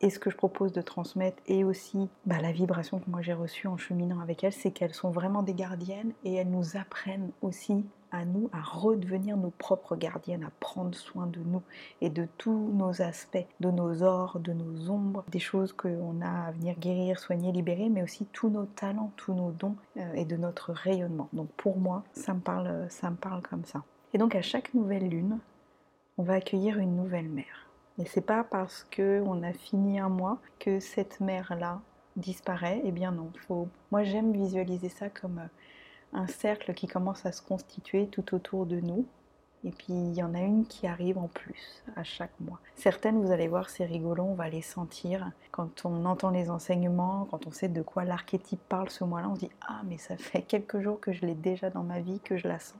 et 0.00 0.10
ce 0.10 0.18
que 0.18 0.30
je 0.30 0.36
propose 0.36 0.72
de 0.72 0.82
transmettre, 0.82 1.42
et 1.46 1.64
aussi 1.64 2.08
bah, 2.26 2.40
la 2.40 2.52
vibration 2.52 2.98
que 2.98 3.10
moi 3.10 3.22
j'ai 3.22 3.32
reçue 3.32 3.66
en 3.66 3.76
cheminant 3.76 4.20
avec 4.20 4.44
elles, 4.44 4.52
c'est 4.52 4.70
qu'elles 4.70 4.94
sont 4.94 5.10
vraiment 5.10 5.42
des 5.42 5.54
gardiennes 5.54 6.12
et 6.24 6.34
elles 6.34 6.50
nous 6.50 6.76
apprennent 6.76 7.30
aussi 7.40 7.84
à 8.12 8.24
nous 8.24 8.48
à 8.52 8.60
redevenir 8.60 9.36
nos 9.36 9.50
propres 9.50 9.96
gardiennes, 9.96 10.44
à 10.44 10.50
prendre 10.60 10.94
soin 10.94 11.26
de 11.26 11.40
nous 11.40 11.62
et 12.00 12.10
de 12.10 12.26
tous 12.38 12.70
nos 12.72 13.02
aspects, 13.02 13.46
de 13.60 13.70
nos 13.70 14.02
ors, 14.02 14.38
de 14.38 14.52
nos 14.52 14.90
ombres, 14.90 15.24
des 15.28 15.38
choses 15.38 15.72
qu'on 15.72 16.20
a 16.22 16.48
à 16.48 16.50
venir 16.52 16.78
guérir, 16.78 17.18
soigner, 17.18 17.52
libérer, 17.52 17.88
mais 17.88 18.02
aussi 18.02 18.26
tous 18.26 18.48
nos 18.48 18.66
talents, 18.66 19.12
tous 19.16 19.34
nos 19.34 19.50
dons 19.50 19.76
euh, 19.96 20.12
et 20.14 20.24
de 20.24 20.36
notre 20.36 20.72
rayonnement. 20.72 21.28
Donc 21.32 21.48
pour 21.56 21.78
moi, 21.78 22.04
ça 22.12 22.34
me 22.34 22.40
parle, 22.40 22.86
ça 22.90 23.10
me 23.10 23.16
parle 23.16 23.42
comme 23.42 23.64
ça. 23.64 23.82
Et 24.14 24.18
donc 24.18 24.34
à 24.34 24.42
chaque 24.42 24.74
nouvelle 24.74 25.08
lune, 25.08 25.38
on 26.18 26.22
va 26.22 26.34
accueillir 26.34 26.78
une 26.78 26.96
nouvelle 26.96 27.28
mère. 27.28 27.66
Et 27.98 28.04
c'est 28.04 28.20
pas 28.20 28.44
parce 28.44 28.84
que 28.90 29.22
on 29.26 29.42
a 29.42 29.52
fini 29.52 29.98
un 29.98 30.08
mois 30.08 30.38
que 30.58 30.80
cette 30.80 31.20
mère-là 31.20 31.80
disparaît. 32.16 32.80
Eh 32.84 32.92
bien 32.92 33.12
non. 33.12 33.30
Moi 33.90 34.04
j'aime 34.04 34.32
visualiser 34.32 34.88
ça 34.88 35.08
comme 35.08 35.38
euh, 35.38 35.48
un 36.18 36.26
cercle 36.26 36.74
qui 36.74 36.86
commence 36.86 37.24
à 37.26 37.32
se 37.32 37.42
constituer 37.42 38.06
tout 38.08 38.34
autour 38.34 38.66
de 38.66 38.80
nous. 38.80 39.06
Et 39.64 39.70
puis 39.70 39.92
il 39.92 40.14
y 40.14 40.22
en 40.22 40.34
a 40.34 40.40
une 40.40 40.66
qui 40.66 40.86
arrive 40.86 41.18
en 41.18 41.28
plus 41.28 41.82
à 41.96 42.04
chaque 42.04 42.38
mois. 42.40 42.60
Certaines, 42.76 43.20
vous 43.20 43.32
allez 43.32 43.48
voir, 43.48 43.68
c'est 43.70 43.86
rigolo, 43.86 44.22
on 44.22 44.34
va 44.34 44.48
les 44.48 44.62
sentir. 44.62 45.30
Quand 45.50 45.84
on 45.84 46.04
entend 46.04 46.30
les 46.30 46.50
enseignements, 46.50 47.26
quand 47.30 47.46
on 47.46 47.50
sait 47.50 47.68
de 47.68 47.82
quoi 47.82 48.04
l'archétype 48.04 48.60
parle 48.68 48.90
ce 48.90 49.04
mois-là, 49.04 49.28
on 49.28 49.34
se 49.34 49.40
dit 49.40 49.50
Ah, 49.66 49.80
mais 49.88 49.98
ça 49.98 50.16
fait 50.16 50.42
quelques 50.48 50.80
jours 50.80 51.00
que 51.00 51.12
je 51.12 51.26
l'ai 51.26 51.34
déjà 51.34 51.70
dans 51.70 51.82
ma 51.82 52.00
vie, 52.00 52.20
que 52.20 52.36
je 52.36 52.46
la 52.46 52.58
sens. 52.58 52.76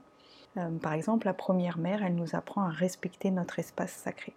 Euh, 0.57 0.69
par 0.81 0.93
exemple, 0.93 1.27
la 1.27 1.33
première 1.33 1.77
mère, 1.77 2.03
elle 2.03 2.15
nous 2.15 2.35
apprend 2.35 2.63
à 2.63 2.69
respecter 2.69 3.31
notre 3.31 3.59
espace 3.59 3.91
sacré. 3.91 4.33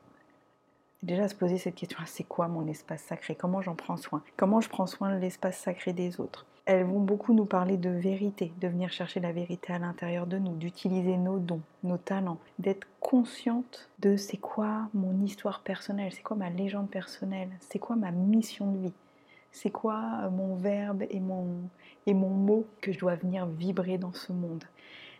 Déjà 1.02 1.28
se 1.28 1.34
poser 1.34 1.56
cette 1.56 1.76
question, 1.76 1.98
c'est 2.04 2.24
quoi 2.24 2.48
mon 2.48 2.66
espace 2.66 3.02
sacré? 3.02 3.34
Comment 3.34 3.62
j'en 3.62 3.74
prends 3.74 3.96
soin? 3.96 4.22
Comment 4.36 4.60
je 4.60 4.68
prends 4.68 4.86
soin 4.86 5.14
de 5.14 5.20
l'espace 5.20 5.56
sacré 5.56 5.94
des 5.94 6.20
autres? 6.20 6.44
Elles 6.66 6.84
vont 6.84 7.00
beaucoup 7.00 7.32
nous 7.32 7.46
parler 7.46 7.78
de 7.78 7.88
vérité, 7.88 8.52
de 8.60 8.68
venir 8.68 8.92
chercher 8.92 9.18
la 9.18 9.32
vérité 9.32 9.72
à 9.72 9.78
l'intérieur 9.78 10.26
de 10.26 10.38
nous, 10.38 10.54
d'utiliser 10.54 11.16
nos 11.16 11.38
dons, 11.38 11.62
nos 11.84 11.96
talents, 11.96 12.38
d'être 12.58 12.86
consciente 13.00 13.88
de 13.98 14.16
c'est 14.16 14.36
quoi 14.36 14.88
mon 14.92 15.24
histoire 15.24 15.60
personnelle, 15.60 16.12
c'est 16.12 16.22
quoi 16.22 16.36
ma 16.36 16.50
légende 16.50 16.90
personnelle, 16.90 17.48
c'est 17.60 17.78
quoi 17.78 17.96
ma 17.96 18.10
mission 18.10 18.70
de 18.70 18.78
vie, 18.78 18.92
c'est 19.52 19.70
quoi 19.70 20.02
euh, 20.22 20.30
mon 20.30 20.54
verbe 20.56 21.02
et 21.08 21.18
mon, 21.18 21.46
et 22.06 22.14
mon 22.14 22.28
mot 22.28 22.66
que 22.82 22.92
je 22.92 22.98
dois 22.98 23.14
venir 23.14 23.46
vibrer 23.46 23.98
dans 23.98 24.12
ce 24.12 24.32
monde. 24.32 24.64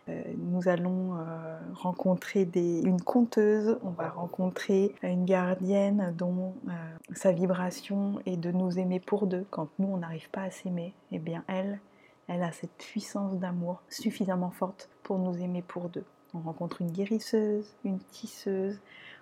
Euh, 0.09 0.21
nous 0.37 0.67
allons 0.67 1.15
euh, 1.15 1.59
rencontrer 1.73 2.47
une 2.55 3.01
conteuse, 3.01 3.77
on 3.83 3.91
va 3.91 4.09
rencontrer 4.09 4.95
une 5.03 5.25
gardienne 5.25 6.13
dont 6.17 6.55
euh, 6.67 6.71
sa 7.13 7.31
vibration 7.31 8.19
est 8.25 8.37
de 8.37 8.51
nous 8.51 8.79
aimer 8.79 8.99
pour 8.99 9.27
deux. 9.27 9.45
Quand 9.51 9.67
nous, 9.77 9.87
on 9.87 9.97
n'arrive 9.97 10.29
pas 10.31 10.41
à 10.41 10.51
s'aimer, 10.51 10.93
eh 11.11 11.19
bien 11.19 11.43
elle, 11.47 11.79
elle 12.27 12.41
a 12.41 12.51
cette 12.51 12.75
puissance 12.77 13.37
d'amour 13.37 13.81
suffisamment 13.89 14.51
forte 14.51 14.89
pour 15.03 15.19
nous 15.19 15.37
aimer 15.37 15.61
pour 15.61 15.89
deux. 15.89 16.05
On 16.33 16.39
rencontre 16.39 16.81
une 16.81 16.91
guérisseuse, 16.91 17.75
une 17.83 17.99
tisseuse, 17.99 18.79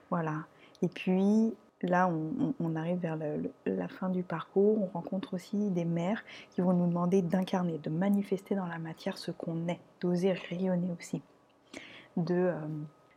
voilà. 0.09 0.45
Et 0.81 0.87
puis, 0.87 1.53
là, 1.87 2.11
on, 2.59 2.75
arrive 2.75 2.99
vers 2.99 3.17
la 3.65 3.87
fin 3.87 4.09
du 4.09 4.23
parcours, 4.23 4.81
on 4.81 4.87
rencontre 4.87 5.33
aussi 5.33 5.69
des 5.69 5.85
mères 5.85 6.23
qui 6.51 6.61
vont 6.61 6.73
nous 6.73 6.87
demander 6.87 7.21
d'incarner, 7.21 7.77
de 7.77 7.89
manifester 7.89 8.55
dans 8.55 8.65
la 8.65 8.79
matière 8.79 9.17
ce 9.17 9.31
qu'on 9.31 9.67
est, 9.67 9.79
d'oser 10.01 10.33
rayonner 10.33 10.91
aussi, 10.97 11.21
de, 12.17 12.35
euh, 12.35 12.53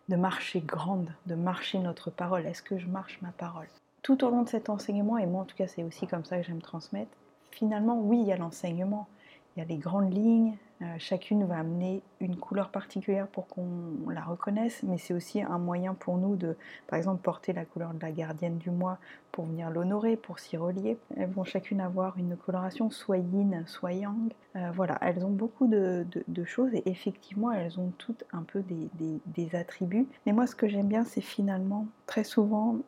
de 0.08 0.16
marcher 0.16 0.60
grande, 0.60 1.12
de 1.26 1.34
marcher 1.34 1.78
notre 1.78 2.10
parole. 2.10 2.46
Est-ce 2.46 2.62
que 2.62 2.78
je 2.78 2.86
marche 2.86 3.18
ma 3.22 3.32
parole? 3.32 3.68
Tout 4.02 4.24
au 4.24 4.30
long 4.30 4.42
de 4.42 4.48
cet 4.48 4.68
enseignement, 4.68 5.18
et 5.18 5.26
moi 5.26 5.42
en 5.42 5.44
tout 5.44 5.56
cas 5.56 5.66
c'est 5.66 5.82
aussi 5.82 6.06
comme 6.06 6.24
ça 6.24 6.38
que 6.38 6.44
j'aime 6.44 6.62
transmettre, 6.62 7.10
finalement 7.50 8.00
oui, 8.00 8.20
il 8.20 8.26
y 8.26 8.32
a 8.32 8.36
l'enseignement, 8.36 9.08
il 9.56 9.60
y 9.60 9.62
a 9.62 9.66
les 9.66 9.76
grandes 9.76 10.12
lignes, 10.12 10.56
euh, 10.82 10.86
chacune 10.98 11.44
va 11.44 11.58
amener 11.58 12.02
une 12.20 12.36
couleur 12.36 12.70
particulière 12.70 13.28
pour 13.28 13.46
qu'on 13.46 14.08
la 14.08 14.22
reconnaisse, 14.22 14.82
mais 14.82 14.98
c'est 14.98 15.14
aussi 15.14 15.40
un 15.40 15.58
moyen 15.58 15.94
pour 15.94 16.18
nous 16.18 16.34
de, 16.34 16.56
par 16.88 16.98
exemple, 16.98 17.22
porter 17.22 17.52
la 17.52 17.64
couleur 17.64 17.94
de 17.94 18.00
la 18.00 18.10
gardienne 18.10 18.58
du 18.58 18.70
mois 18.70 18.98
pour 19.30 19.44
venir 19.44 19.70
l'honorer, 19.70 20.16
pour 20.16 20.38
s'y 20.40 20.56
relier. 20.56 20.98
Elles 21.16 21.30
vont 21.30 21.44
chacune 21.44 21.80
avoir 21.80 22.18
une 22.18 22.36
coloration 22.36 22.90
soit 22.90 23.18
yin, 23.18 23.62
soit 23.66 23.92
yang. 23.92 24.32
Euh, 24.56 24.70
voilà, 24.74 24.98
elles 25.02 25.24
ont 25.24 25.30
beaucoup 25.30 25.68
de, 25.68 26.04
choses 26.44 26.74
et 26.74 26.82
effectivement, 26.90 27.52
elles 27.52 27.78
ont 27.78 27.92
toutes 27.98 28.24
un 28.32 28.42
peu 28.42 28.62
des, 28.62 29.54
attributs. 29.54 30.08
Mais 30.26 30.32
moi, 30.32 30.46
ce 30.46 30.56
que 30.56 30.66
j'aime 30.66 30.88
bien, 30.88 31.04
c'est 31.04 31.20
finalement, 31.20 31.86
très 32.06 32.24
souvent, 32.24 32.78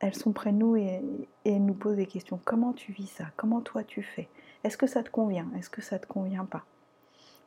elles 0.00 0.14
sont 0.14 0.32
près 0.32 0.52
de 0.52 0.58
nous 0.58 0.76
et, 0.76 1.02
et 1.44 1.56
elles 1.56 1.64
nous 1.64 1.74
posent 1.74 1.96
des 1.96 2.06
questions. 2.06 2.40
Comment 2.44 2.72
tu 2.72 2.92
vis 2.92 3.06
ça? 3.06 3.24
Comment 3.36 3.60
toi 3.60 3.82
tu 3.84 4.02
fais? 4.02 4.28
Est-ce 4.64 4.78
que 4.78 4.86
ça 4.86 5.02
te 5.02 5.10
convient? 5.10 5.46
Est-ce 5.56 5.70
que 5.70 5.82
ça 5.82 5.98
te 5.98 6.06
convient 6.06 6.46
pas? 6.46 6.64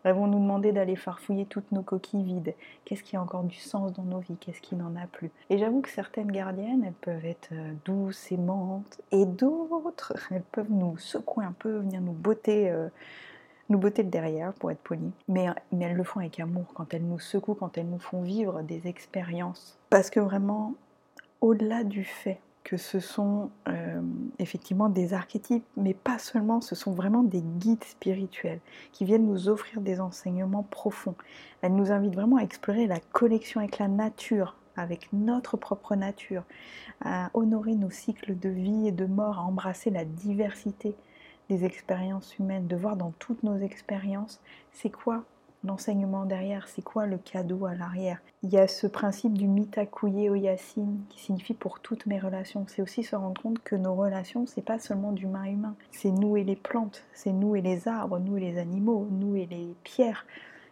Elles 0.04 0.14
vont 0.14 0.28
nous 0.28 0.40
demander 0.40 0.72
d'aller 0.72 0.96
farfouiller 0.96 1.46
toutes 1.46 1.72
nos 1.72 1.82
coquilles 1.82 2.24
vides. 2.24 2.54
Qu'est-ce 2.86 3.04
qui 3.04 3.18
a 3.18 3.22
encore 3.22 3.44
du 3.44 3.58
sens 3.58 3.92
dans 3.92 4.04
nos 4.04 4.20
vies? 4.20 4.38
Qu'est-ce 4.40 4.62
qui 4.62 4.76
n'en 4.76 4.96
a 4.96 5.08
plus? 5.08 5.32
Et 5.50 5.58
j'avoue 5.58 5.82
que 5.82 5.90
certaines 5.90 6.32
gardiennes, 6.32 6.84
elles 6.86 6.94
peuvent 6.94 7.26
être 7.26 7.50
euh, 7.52 7.74
douces, 7.84 8.32
aimantes, 8.32 9.02
et 9.12 9.26
d'autres, 9.26 10.14
elles 10.32 10.44
peuvent 10.44 10.72
nous 10.72 10.98
secouer 10.98 11.44
un 11.44 11.52
peu, 11.52 11.80
venir 11.80 12.00
nous 12.00 12.14
botter. 12.14 12.70
Euh, 12.70 12.88
nous 13.70 13.80
botter 13.80 14.04
le 14.04 14.10
derrière 14.10 14.54
pour 14.54 14.72
être 14.72 14.80
poli, 14.80 15.12
mais, 15.28 15.48
mais 15.74 15.84
elles 15.84 15.98
le 15.98 16.06
font 16.06 16.22
avec 16.22 16.40
amour 16.40 16.68
quand 16.74 16.94
elles 16.94 17.04
nous 17.04 17.20
secouent, 17.20 17.56
quand 17.56 17.78
elles 17.78 17.90
nous 17.90 18.00
font 18.00 18.22
vivre 18.22 18.62
des 18.62 18.88
expériences. 18.88 19.78
Parce 19.90 20.10
que 20.10 20.22
vraiment, 20.22 20.74
au-delà 21.42 21.84
du 21.84 22.06
fait 22.06 22.40
que 22.68 22.76
ce 22.76 23.00
sont 23.00 23.50
euh, 23.70 24.02
effectivement 24.40 24.90
des 24.90 25.14
archétypes, 25.14 25.64
mais 25.78 25.94
pas 25.94 26.20
seulement, 26.20 26.60
ce 26.60 26.76
sont 26.76 26.92
vraiment 26.92 27.24
des 27.24 27.42
guides 27.42 27.86
spirituels 27.86 28.60
qui 28.92 29.06
viennent 29.06 29.26
nous 29.26 29.48
offrir 29.48 29.80
des 29.80 30.02
enseignements 30.02 30.68
profonds. 30.70 31.16
Elles 31.62 31.74
nous 31.74 31.94
invitent 31.94 32.16
vraiment 32.16 32.36
à 32.36 32.42
explorer 32.42 32.86
la 32.86 33.00
connexion 33.00 33.62
avec 33.62 33.80
la 33.80 33.88
nature, 33.88 34.58
avec 34.76 35.08
notre 35.14 35.56
propre 35.56 35.96
nature, 35.96 36.44
à 37.00 37.30
honorer 37.34 37.74
nos 37.74 37.90
cycles 37.90 38.38
de 38.38 38.50
vie 38.50 38.90
et 38.90 38.92
de 38.92 39.06
mort, 39.06 39.40
à 39.40 39.44
embrasser 39.44 39.90
la 39.90 40.04
diversité 40.04 40.94
des 41.48 41.64
expériences 41.64 42.38
humaines, 42.38 42.68
de 42.68 42.76
voir 42.76 42.98
dans 42.98 43.12
toutes 43.12 43.44
nos 43.44 43.58
expériences 43.60 44.42
c'est 44.74 44.90
quoi 44.90 45.24
l'enseignement 45.68 46.26
derrière, 46.26 46.68
c'est 46.68 46.82
quoi 46.82 47.06
le 47.06 47.18
cadeau 47.18 47.66
à 47.66 47.76
l'arrière? 47.76 48.20
Il 48.42 48.50
y 48.50 48.58
a 48.58 48.68
ce 48.68 48.88
principe 48.88 49.38
du 49.38 49.48
mitakuye 49.48 50.30
oyasin 50.30 50.88
qui 51.10 51.20
signifie 51.20 51.54
pour 51.54 51.80
toutes 51.80 52.06
mes 52.06 52.20
relations. 52.20 52.66
C'est 52.68 52.82
aussi 52.82 53.04
se 53.04 53.16
rendre 53.16 53.40
compte 53.40 53.60
que 53.60 53.76
nos 53.76 53.94
relations, 53.94 54.46
c'est 54.48 54.64
pas 54.64 54.80
seulement 54.80 55.12
d'humain 55.12 55.44
à 55.44 55.50
humain. 55.50 55.76
C'est 55.92 56.12
nous 56.12 56.38
et 56.38 56.44
les 56.44 56.56
plantes, 56.56 57.04
c'est 57.14 57.34
nous 57.34 57.56
et 57.56 57.62
les 57.62 57.88
arbres, 57.88 58.20
nous 58.20 58.38
et 58.38 58.42
les 58.42 58.58
animaux, 58.58 59.08
nous 59.12 59.36
et 59.36 59.46
les 59.46 59.76
pierres. 59.84 60.26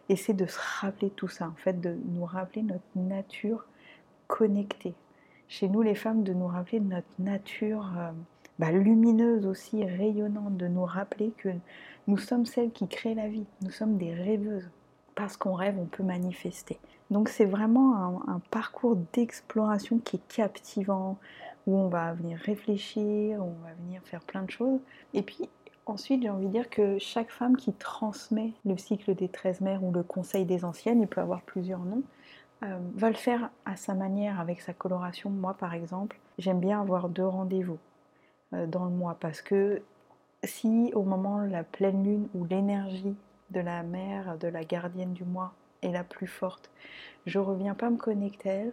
Et 0.08 0.16
c'est 0.16 0.34
de 0.34 0.46
se 0.46 0.58
rappeler 0.80 1.10
tout 1.10 1.28
ça, 1.28 1.48
en 1.48 1.56
fait, 1.56 1.80
de 1.80 1.96
nous 2.06 2.24
rappeler 2.24 2.62
notre 2.62 2.84
nature 2.96 3.66
connectée. 4.26 4.94
Chez 5.48 5.68
nous, 5.68 5.82
les 5.82 5.94
femmes, 5.94 6.24
de 6.24 6.32
nous 6.32 6.46
rappeler 6.46 6.80
notre 6.80 7.06
nature 7.18 7.92
euh, 7.98 8.10
bah, 8.58 8.72
lumineuse 8.72 9.46
aussi, 9.46 9.84
rayonnante, 9.84 10.56
de 10.56 10.66
nous 10.66 10.84
rappeler 10.84 11.32
que 11.36 11.50
nous 12.06 12.18
sommes 12.18 12.46
celles 12.46 12.70
qui 12.70 12.86
créent 12.86 13.14
la 13.14 13.28
vie, 13.28 13.46
nous 13.62 13.70
sommes 13.70 13.96
des 13.96 14.14
rêveuses 14.14 14.70
parce 15.16 15.36
qu'on 15.36 15.54
rêve, 15.54 15.76
on 15.80 15.86
peut 15.86 16.04
manifester. 16.04 16.78
Donc 17.10 17.28
c'est 17.28 17.46
vraiment 17.46 18.22
un, 18.28 18.40
parcours 18.50 18.96
d'exploration 19.12 19.98
qui 19.98 20.16
est 20.16 20.28
captivant, 20.28 21.18
où 21.66 21.76
on 21.76 21.88
va 21.88 22.12
venir 22.12 22.38
réfléchir, 22.38 23.40
où 23.40 23.48
on 23.48 23.66
va 23.66 23.74
venir 23.84 24.00
faire 24.04 24.20
plein 24.20 24.42
de 24.42 24.50
choses. 24.50 24.78
Et 25.14 25.22
puis 25.22 25.48
ensuite, 25.86 26.22
j'ai 26.22 26.30
envie 26.30 26.46
de 26.46 26.52
dire 26.52 26.70
que 26.70 26.98
chaque 26.98 27.30
femme 27.30 27.56
qui 27.56 27.72
transmet 27.72 28.52
le 28.64 28.76
cycle 28.76 29.14
des 29.14 29.28
13 29.28 29.62
mères 29.62 29.82
ou 29.82 29.90
le 29.90 30.04
conseil 30.04 30.44
des 30.44 30.64
anciennes, 30.64 31.00
il 31.00 31.08
peut 31.08 31.20
avoir 31.20 31.40
plusieurs 31.42 31.80
noms, 31.80 32.02
euh, 32.62 32.78
va 32.94 33.08
le 33.08 33.16
faire 33.16 33.50
à 33.64 33.76
sa 33.76 33.94
manière, 33.94 34.38
avec 34.38 34.60
sa 34.60 34.72
coloration. 34.72 35.30
Moi, 35.30 35.54
par 35.54 35.74
exemple, 35.74 36.18
j'aime 36.38 36.60
bien 36.60 36.80
avoir 36.80 37.08
deux 37.08 37.26
rendez-vous 37.26 37.78
euh, 38.52 38.66
dans 38.66 38.84
le 38.84 38.92
mois 38.92 39.16
parce 39.18 39.40
que 39.40 39.82
si 40.44 40.92
au 40.94 41.02
moment 41.02 41.38
la 41.40 41.64
pleine 41.64 42.04
lune 42.04 42.28
ou 42.34 42.44
l'énergie 42.44 43.16
de 43.50 43.60
la 43.60 43.82
mère, 43.82 44.36
de 44.38 44.48
la 44.48 44.64
gardienne 44.64 45.12
du 45.12 45.24
mois 45.24 45.54
est 45.82 45.92
la 45.92 46.04
plus 46.04 46.26
forte, 46.26 46.70
je 47.26 47.38
reviens 47.38 47.74
pas 47.74 47.90
me 47.90 47.96
connecter 47.96 48.70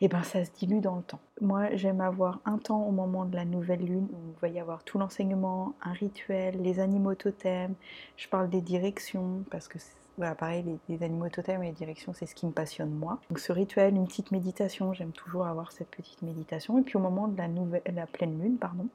et 0.00 0.06
eh 0.06 0.08
ben 0.08 0.24
ça 0.24 0.44
se 0.44 0.50
dilue 0.50 0.80
dans 0.80 0.96
le 0.96 1.02
temps. 1.02 1.20
Moi 1.40 1.74
j'aime 1.76 2.00
avoir 2.00 2.40
un 2.44 2.58
temps 2.58 2.82
au 2.82 2.90
moment 2.90 3.24
de 3.24 3.36
la 3.36 3.44
nouvelle 3.44 3.84
lune 3.84 4.08
où 4.12 4.32
il 4.36 4.40
va 4.40 4.48
y 4.48 4.58
avoir 4.58 4.82
tout 4.82 4.98
l'enseignement, 4.98 5.72
un 5.82 5.92
rituel, 5.92 6.60
les 6.60 6.80
animaux 6.80 7.14
totems, 7.14 7.74
je 8.16 8.28
parle 8.28 8.50
des 8.50 8.60
directions 8.60 9.44
parce 9.50 9.68
que 9.68 9.78
voilà, 10.16 10.34
pareil, 10.34 10.64
les, 10.88 11.02
animaux 11.02 11.28
totems 11.28 11.62
et 11.62 11.66
les 11.66 11.72
directions, 11.72 12.12
c'est 12.12 12.26
ce 12.26 12.34
qui 12.34 12.46
me 12.46 12.52
passionne 12.52 12.90
moi. 12.90 13.18
Donc 13.30 13.40
ce 13.40 13.52
rituel, 13.52 13.96
une 13.96 14.06
petite 14.06 14.30
méditation, 14.30 14.92
j'aime 14.92 15.10
toujours 15.10 15.46
avoir 15.46 15.72
cette 15.72 15.88
petite 15.88 16.22
méditation. 16.22 16.78
Et 16.78 16.82
puis 16.82 16.96
au 16.96 17.00
moment 17.00 17.26
de 17.26 17.36
la, 17.36 17.48
nouvelle, 17.48 17.82
la 17.92 18.06
pleine 18.06 18.40
lune, 18.40 18.56
pardon, 18.56 18.86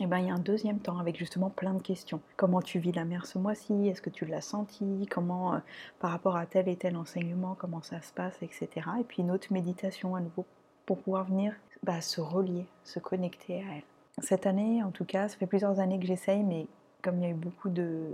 et 0.00 0.04
eh 0.04 0.06
ben, 0.06 0.18
il 0.18 0.26
y 0.26 0.30
a 0.30 0.34
un 0.34 0.40
deuxième 0.40 0.80
temps 0.80 0.98
avec 0.98 1.16
justement 1.16 1.50
plein 1.50 1.72
de 1.72 1.80
questions. 1.80 2.20
Comment 2.36 2.60
tu 2.60 2.80
vis 2.80 2.90
la 2.90 3.04
mer 3.04 3.26
ce 3.26 3.38
mois-ci? 3.38 3.86
Est-ce 3.86 4.02
que 4.02 4.10
tu 4.10 4.24
l'as 4.24 4.40
senti? 4.40 5.06
Comment, 5.08 5.54
euh, 5.54 5.58
par 6.00 6.10
rapport 6.10 6.34
à 6.34 6.46
tel 6.46 6.68
et 6.68 6.74
tel 6.74 6.96
enseignement, 6.96 7.54
comment 7.56 7.80
ça 7.80 8.02
se 8.02 8.12
passe, 8.12 8.34
etc. 8.42 8.68
Et 8.98 9.04
puis 9.04 9.22
une 9.22 9.30
autre 9.30 9.52
méditation 9.52 10.16
à 10.16 10.20
nouveau 10.20 10.46
pour 10.84 10.98
pouvoir 10.98 11.26
venir 11.26 11.54
bah, 11.84 12.00
se 12.00 12.20
relier, 12.20 12.66
se 12.82 12.98
connecter 12.98 13.58
à 13.58 13.76
elle. 13.76 13.84
Cette 14.20 14.46
année, 14.46 14.82
en 14.82 14.90
tout 14.90 15.04
cas, 15.04 15.28
ça 15.28 15.36
fait 15.36 15.46
plusieurs 15.46 15.78
années 15.78 16.00
que 16.00 16.06
j'essaye, 16.06 16.42
mais 16.42 16.66
comme 17.00 17.18
il 17.18 17.22
y 17.22 17.26
a 17.26 17.30
eu 17.30 17.34
beaucoup 17.34 17.68
de, 17.68 18.08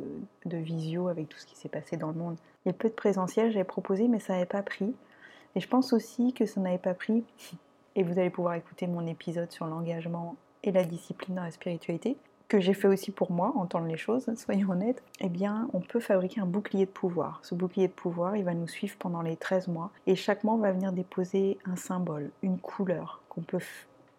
de 0.44 0.56
visio 0.58 1.08
avec 1.08 1.30
tout 1.30 1.38
ce 1.38 1.46
qui 1.46 1.56
s'est 1.56 1.70
passé 1.70 1.96
dans 1.96 2.08
le 2.08 2.18
monde, 2.18 2.37
a 2.66 2.75
peu 2.75 2.90
de 2.90 2.94
présentiel, 2.94 3.52
j'avais 3.52 3.64
proposé, 3.64 4.06
mais 4.06 4.18
ça 4.18 4.34
n'avait 4.34 4.44
pas 4.44 4.62
pris. 4.62 4.94
Et 5.54 5.60
je 5.60 5.68
pense 5.68 5.94
aussi 5.94 6.34
que 6.34 6.44
ça 6.44 6.60
n'avait 6.60 6.76
pas 6.76 6.94
pris, 6.94 7.25
et 7.96 8.02
vous 8.02 8.18
allez 8.18 8.28
pouvoir 8.28 8.52
écouter 8.52 8.87
mon 8.87 9.06
épisode 9.06 9.50
sur 9.50 9.64
l'engagement 9.64 10.37
et 10.64 10.73
la 10.73 10.85
discipline 10.85 11.37
dans 11.37 11.45
la 11.45 11.50
spiritualité, 11.50 12.17
que 12.49 12.59
j'ai 12.59 12.75
fait 12.75 12.88
aussi 12.88 13.12
pour 13.12 13.31
moi, 13.31 13.52
entendre 13.57 13.87
les 13.87 13.97
choses, 13.97 14.29
soyons 14.37 14.71
honnêtes, 14.71 15.02
eh 15.21 15.29
bien, 15.29 15.69
on 15.73 15.81
peut 15.81 16.00
fabriquer 16.00 16.40
un 16.40 16.47
bouclier 16.47 16.87
de 16.87 16.90
pouvoir. 16.90 17.40
Ce 17.43 17.55
bouclier 17.55 17.88
de 17.88 17.93
pouvoir, 17.93 18.37
il 18.37 18.45
va 18.45 18.55
nous 18.55 18.69
suivre 18.69 18.97
pendant 18.99 19.23
les 19.23 19.37
13 19.37 19.69
mois, 19.69 19.90
et 20.07 20.17
chaque 20.17 20.45
mois, 20.45 20.55
on 20.55 20.59
va 20.59 20.73
venir 20.73 20.93
déposer 20.93 21.59
un 21.64 21.76
symbole, 21.76 22.31
une 22.43 22.59
couleur 22.59 23.21
qu'on 23.29 23.43
peut 23.43 23.61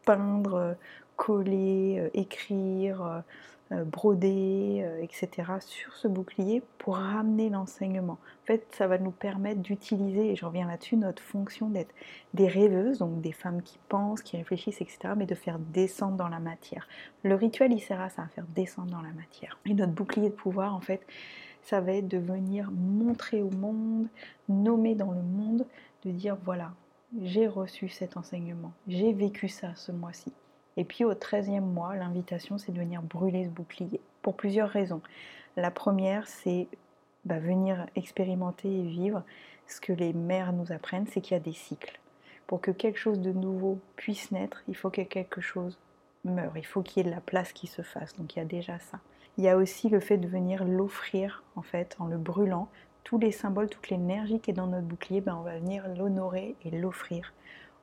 peindre, 0.05 0.75
coller, 1.17 1.99
euh, 1.99 2.09
écrire, 2.13 3.23
euh, 3.71 3.85
broder, 3.85 4.83
euh, 4.83 5.01
etc. 5.01 5.53
sur 5.59 5.93
ce 5.95 6.07
bouclier 6.07 6.61
pour 6.77 6.97
ramener 6.97 7.49
l'enseignement. 7.49 8.17
En 8.43 8.45
fait, 8.45 8.65
ça 8.71 8.87
va 8.87 8.97
nous 8.97 9.11
permettre 9.11 9.61
d'utiliser, 9.61 10.31
et 10.31 10.35
je 10.35 10.45
reviens 10.45 10.67
là-dessus, 10.67 10.97
notre 10.97 11.23
fonction 11.23 11.69
d'être 11.69 11.93
des 12.33 12.47
rêveuses, 12.47 12.99
donc 12.99 13.21
des 13.21 13.31
femmes 13.31 13.61
qui 13.61 13.79
pensent, 13.87 14.23
qui 14.23 14.35
réfléchissent, 14.35 14.81
etc., 14.81 15.13
mais 15.15 15.25
de 15.25 15.35
faire 15.35 15.57
descendre 15.57 16.17
dans 16.17 16.27
la 16.27 16.39
matière. 16.39 16.87
Le 17.23 17.35
rituel, 17.35 17.71
il 17.71 17.79
sert 17.79 18.01
à 18.01 18.09
ça, 18.09 18.23
à 18.23 18.27
faire 18.27 18.45
descendre 18.53 18.91
dans 18.91 19.01
la 19.01 19.13
matière. 19.13 19.57
Et 19.65 19.73
notre 19.73 19.93
bouclier 19.93 20.29
de 20.29 20.35
pouvoir, 20.35 20.75
en 20.75 20.81
fait, 20.81 21.05
ça 21.61 21.79
va 21.79 21.93
être 21.93 22.07
de 22.07 22.17
venir 22.17 22.71
montrer 22.71 23.41
au 23.41 23.51
monde, 23.51 24.07
nommer 24.49 24.95
dans 24.95 25.11
le 25.11 25.21
monde, 25.21 25.65
de 26.03 26.11
dire 26.11 26.37
voilà, 26.43 26.73
j'ai 27.21 27.47
reçu 27.47 27.87
cet 27.87 28.17
enseignement, 28.17 28.73
j'ai 28.87 29.13
vécu 29.13 29.47
ça 29.47 29.75
ce 29.75 29.91
mois-ci. 29.91 30.33
Et 30.77 30.83
puis 30.83 31.03
au 31.03 31.13
13e 31.13 31.61
mois, 31.61 31.95
l'invitation, 31.95 32.57
c'est 32.57 32.71
de 32.71 32.79
venir 32.79 33.01
brûler 33.01 33.45
ce 33.45 33.49
bouclier, 33.49 33.99
pour 34.21 34.35
plusieurs 34.35 34.69
raisons. 34.69 35.01
La 35.57 35.71
première, 35.71 36.27
c'est 36.27 36.67
bah, 37.25 37.39
venir 37.39 37.85
expérimenter 37.95 38.69
et 38.69 38.83
vivre 38.83 39.23
ce 39.67 39.81
que 39.81 39.93
les 39.93 40.13
mères 40.13 40.53
nous 40.53 40.71
apprennent, 40.71 41.07
c'est 41.07 41.21
qu'il 41.21 41.33
y 41.33 41.39
a 41.39 41.43
des 41.43 41.53
cycles. 41.53 41.99
Pour 42.47 42.61
que 42.61 42.71
quelque 42.71 42.99
chose 42.99 43.19
de 43.19 43.31
nouveau 43.31 43.79
puisse 43.95 44.31
naître, 44.31 44.63
il 44.67 44.75
faut 44.75 44.89
que 44.89 45.01
quelque 45.01 45.41
chose 45.41 45.77
meure, 46.25 46.57
il 46.57 46.65
faut 46.65 46.81
qu'il 46.81 46.97
y 46.97 47.07
ait 47.07 47.09
de 47.09 47.15
la 47.15 47.21
place 47.21 47.53
qui 47.53 47.67
se 47.67 47.81
fasse. 47.81 48.15
Donc 48.15 48.35
il 48.35 48.39
y 48.39 48.41
a 48.41 48.45
déjà 48.45 48.79
ça. 48.79 48.99
Il 49.37 49.43
y 49.43 49.49
a 49.49 49.57
aussi 49.57 49.89
le 49.89 49.99
fait 49.99 50.17
de 50.17 50.27
venir 50.27 50.65
l'offrir, 50.65 51.43
en 51.55 51.61
fait, 51.61 51.95
en 51.99 52.05
le 52.05 52.17
brûlant. 52.17 52.67
Tous 53.03 53.17
les 53.17 53.31
symboles, 53.31 53.69
toute 53.69 53.89
l'énergie 53.89 54.39
qui 54.39 54.51
est 54.51 54.53
dans 54.53 54.67
notre 54.67 54.85
bouclier, 54.85 55.21
ben, 55.21 55.35
on 55.35 55.41
va 55.41 55.57
venir 55.57 55.87
l'honorer 55.95 56.55
et 56.63 56.71
l'offrir 56.71 57.33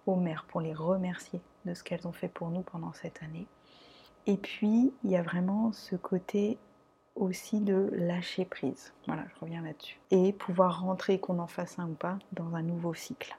aux 0.08 0.16
mères 0.16 0.44
pour 0.48 0.60
les 0.60 0.72
remercier 0.72 1.40
de 1.64 1.74
ce 1.74 1.84
qu'elles 1.84 2.06
ont 2.06 2.12
fait 2.12 2.28
pour 2.28 2.48
nous 2.50 2.62
pendant 2.62 2.92
cette 2.92 3.22
année. 3.22 3.46
Et 4.26 4.36
puis, 4.36 4.92
il 5.04 5.10
y 5.10 5.16
a 5.16 5.22
vraiment 5.22 5.72
ce 5.72 5.96
côté 5.96 6.58
aussi 7.14 7.60
de 7.60 7.90
lâcher 7.92 8.44
prise. 8.44 8.92
Voilà, 9.06 9.24
je 9.34 9.40
reviens 9.40 9.62
là-dessus. 9.62 9.98
Et 10.10 10.32
pouvoir 10.32 10.82
rentrer, 10.82 11.18
qu'on 11.18 11.38
en 11.38 11.46
fasse 11.46 11.78
un 11.78 11.88
ou 11.88 11.94
pas, 11.94 12.18
dans 12.32 12.54
un 12.54 12.62
nouveau 12.62 12.94
cycle. 12.94 13.36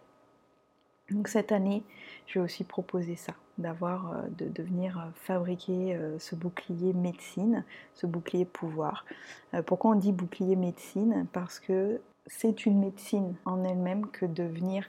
Donc 1.10 1.28
cette 1.28 1.52
année, 1.52 1.84
je 2.28 2.40
vais 2.40 2.46
aussi 2.46 2.64
proposer 2.64 3.16
ça, 3.16 3.34
d'avoir, 3.58 4.12
euh, 4.12 4.22
de, 4.38 4.48
de, 4.48 4.62
venir 4.62 5.00
euh, 5.00 5.10
fabriquer 5.16 5.96
euh, 5.96 6.20
ce 6.20 6.36
bouclier 6.36 6.94
médecine, 6.94 7.64
ce 7.96 8.06
bouclier 8.06 8.46
pouvoir. 8.46 9.06
Pourquoi 9.66 9.92
on 9.92 9.96
dit 9.96 10.12
bouclier 10.12 10.56
médecine? 10.56 11.26
Parce 11.34 11.60
que 11.60 12.00
c'est 12.28 12.68
une 12.68 12.80
médecine 12.80 13.34
en 13.46 13.64
elle-même 13.64 14.08
que 14.08 14.28
de 14.28 14.44
venir 14.44 14.88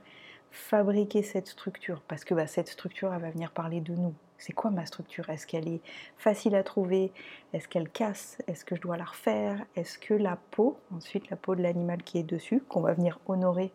fabriquer 0.50 1.22
cette 1.22 1.46
structure? 1.46 2.02
Parce 2.08 2.24
que 2.24 2.34
bah, 2.34 2.46
cette 2.46 2.68
structure, 2.68 3.12
elle 3.12 3.22
va 3.22 3.30
venir 3.30 3.50
parler 3.50 3.80
de 3.80 3.94
nous. 3.94 4.14
C'est 4.38 4.52
quoi 4.52 4.70
ma 4.70 4.86
structure? 4.86 5.28
Est-ce 5.28 5.46
qu'elle 5.46 5.68
est 5.68 5.82
facile 6.16 6.54
à 6.54 6.62
trouver? 6.62 7.12
Est-ce 7.52 7.68
qu'elle 7.68 7.90
casse? 7.90 8.38
Est-ce 8.46 8.64
que 8.64 8.74
je 8.74 8.80
dois 8.80 8.96
la 8.96 9.04
refaire? 9.04 9.64
Est-ce 9.76 9.98
que 9.98 10.14
la 10.14 10.36
peau, 10.50 10.78
ensuite 10.94 11.28
la 11.30 11.36
peau 11.36 11.54
de 11.54 11.62
l'animal 11.62 12.02
qui 12.02 12.18
est 12.18 12.22
dessus, 12.22 12.62
qu'on 12.68 12.80
va 12.80 12.94
venir 12.94 13.18
honorer 13.26 13.70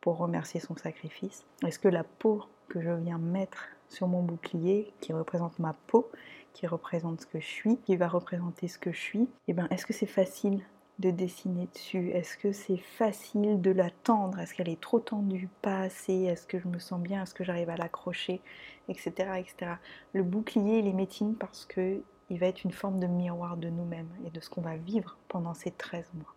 pour 0.00 0.18
remercier 0.18 0.60
son 0.60 0.76
sacrifice 0.76 1.46
Est-ce 1.66 1.78
que 1.78 1.88
la 1.88 2.04
peau 2.04 2.44
que 2.68 2.82
je 2.82 2.90
viens 2.90 3.18
mettre 3.18 3.68
sur 3.88 4.06
mon 4.06 4.22
bouclier, 4.22 4.92
qui 5.00 5.12
représente 5.12 5.58
ma 5.58 5.74
peau, 5.86 6.10
qui 6.52 6.66
représente 6.66 7.22
ce 7.22 7.26
que 7.26 7.40
je 7.40 7.46
suis, 7.46 7.76
qui 7.78 7.96
va 7.96 8.08
représenter 8.08 8.68
ce 8.68 8.78
que 8.78 8.92
je 8.92 9.00
suis, 9.00 9.28
eh 9.48 9.52
ben, 9.52 9.66
est-ce 9.70 9.86
que 9.86 9.92
c'est 9.92 10.06
facile 10.06 10.62
de 10.98 11.10
dessiner 11.10 11.68
dessus? 11.74 12.10
Est-ce 12.10 12.36
que 12.36 12.52
c'est 12.52 12.76
facile 12.76 13.60
de 13.60 13.70
la 13.70 13.90
tendre? 13.90 14.38
Est-ce 14.38 14.54
qu'elle 14.54 14.68
est 14.68 14.80
trop 14.80 15.00
tendue? 15.00 15.48
Pas 15.62 15.80
assez? 15.80 16.24
Est-ce 16.24 16.46
que 16.46 16.58
je 16.58 16.68
me 16.68 16.78
sens 16.78 17.00
bien? 17.00 17.22
Est-ce 17.22 17.34
que 17.34 17.44
j'arrive 17.44 17.70
à 17.70 17.76
l'accrocher? 17.76 18.40
Etc. 18.88 19.10
etc. 19.38 19.72
Le 20.12 20.22
bouclier, 20.22 20.78
il 20.78 20.86
est 20.86 20.92
médecine 20.92 21.34
parce 21.34 21.64
que 21.64 22.02
il 22.30 22.38
va 22.38 22.46
être 22.46 22.64
une 22.64 22.72
forme 22.72 22.98
de 22.98 23.06
miroir 23.06 23.56
de 23.56 23.68
nous-mêmes 23.68 24.08
et 24.26 24.30
de 24.30 24.40
ce 24.40 24.48
qu'on 24.48 24.62
va 24.62 24.76
vivre 24.76 25.18
pendant 25.28 25.54
ces 25.54 25.70
13 25.70 26.12
mois. 26.14 26.34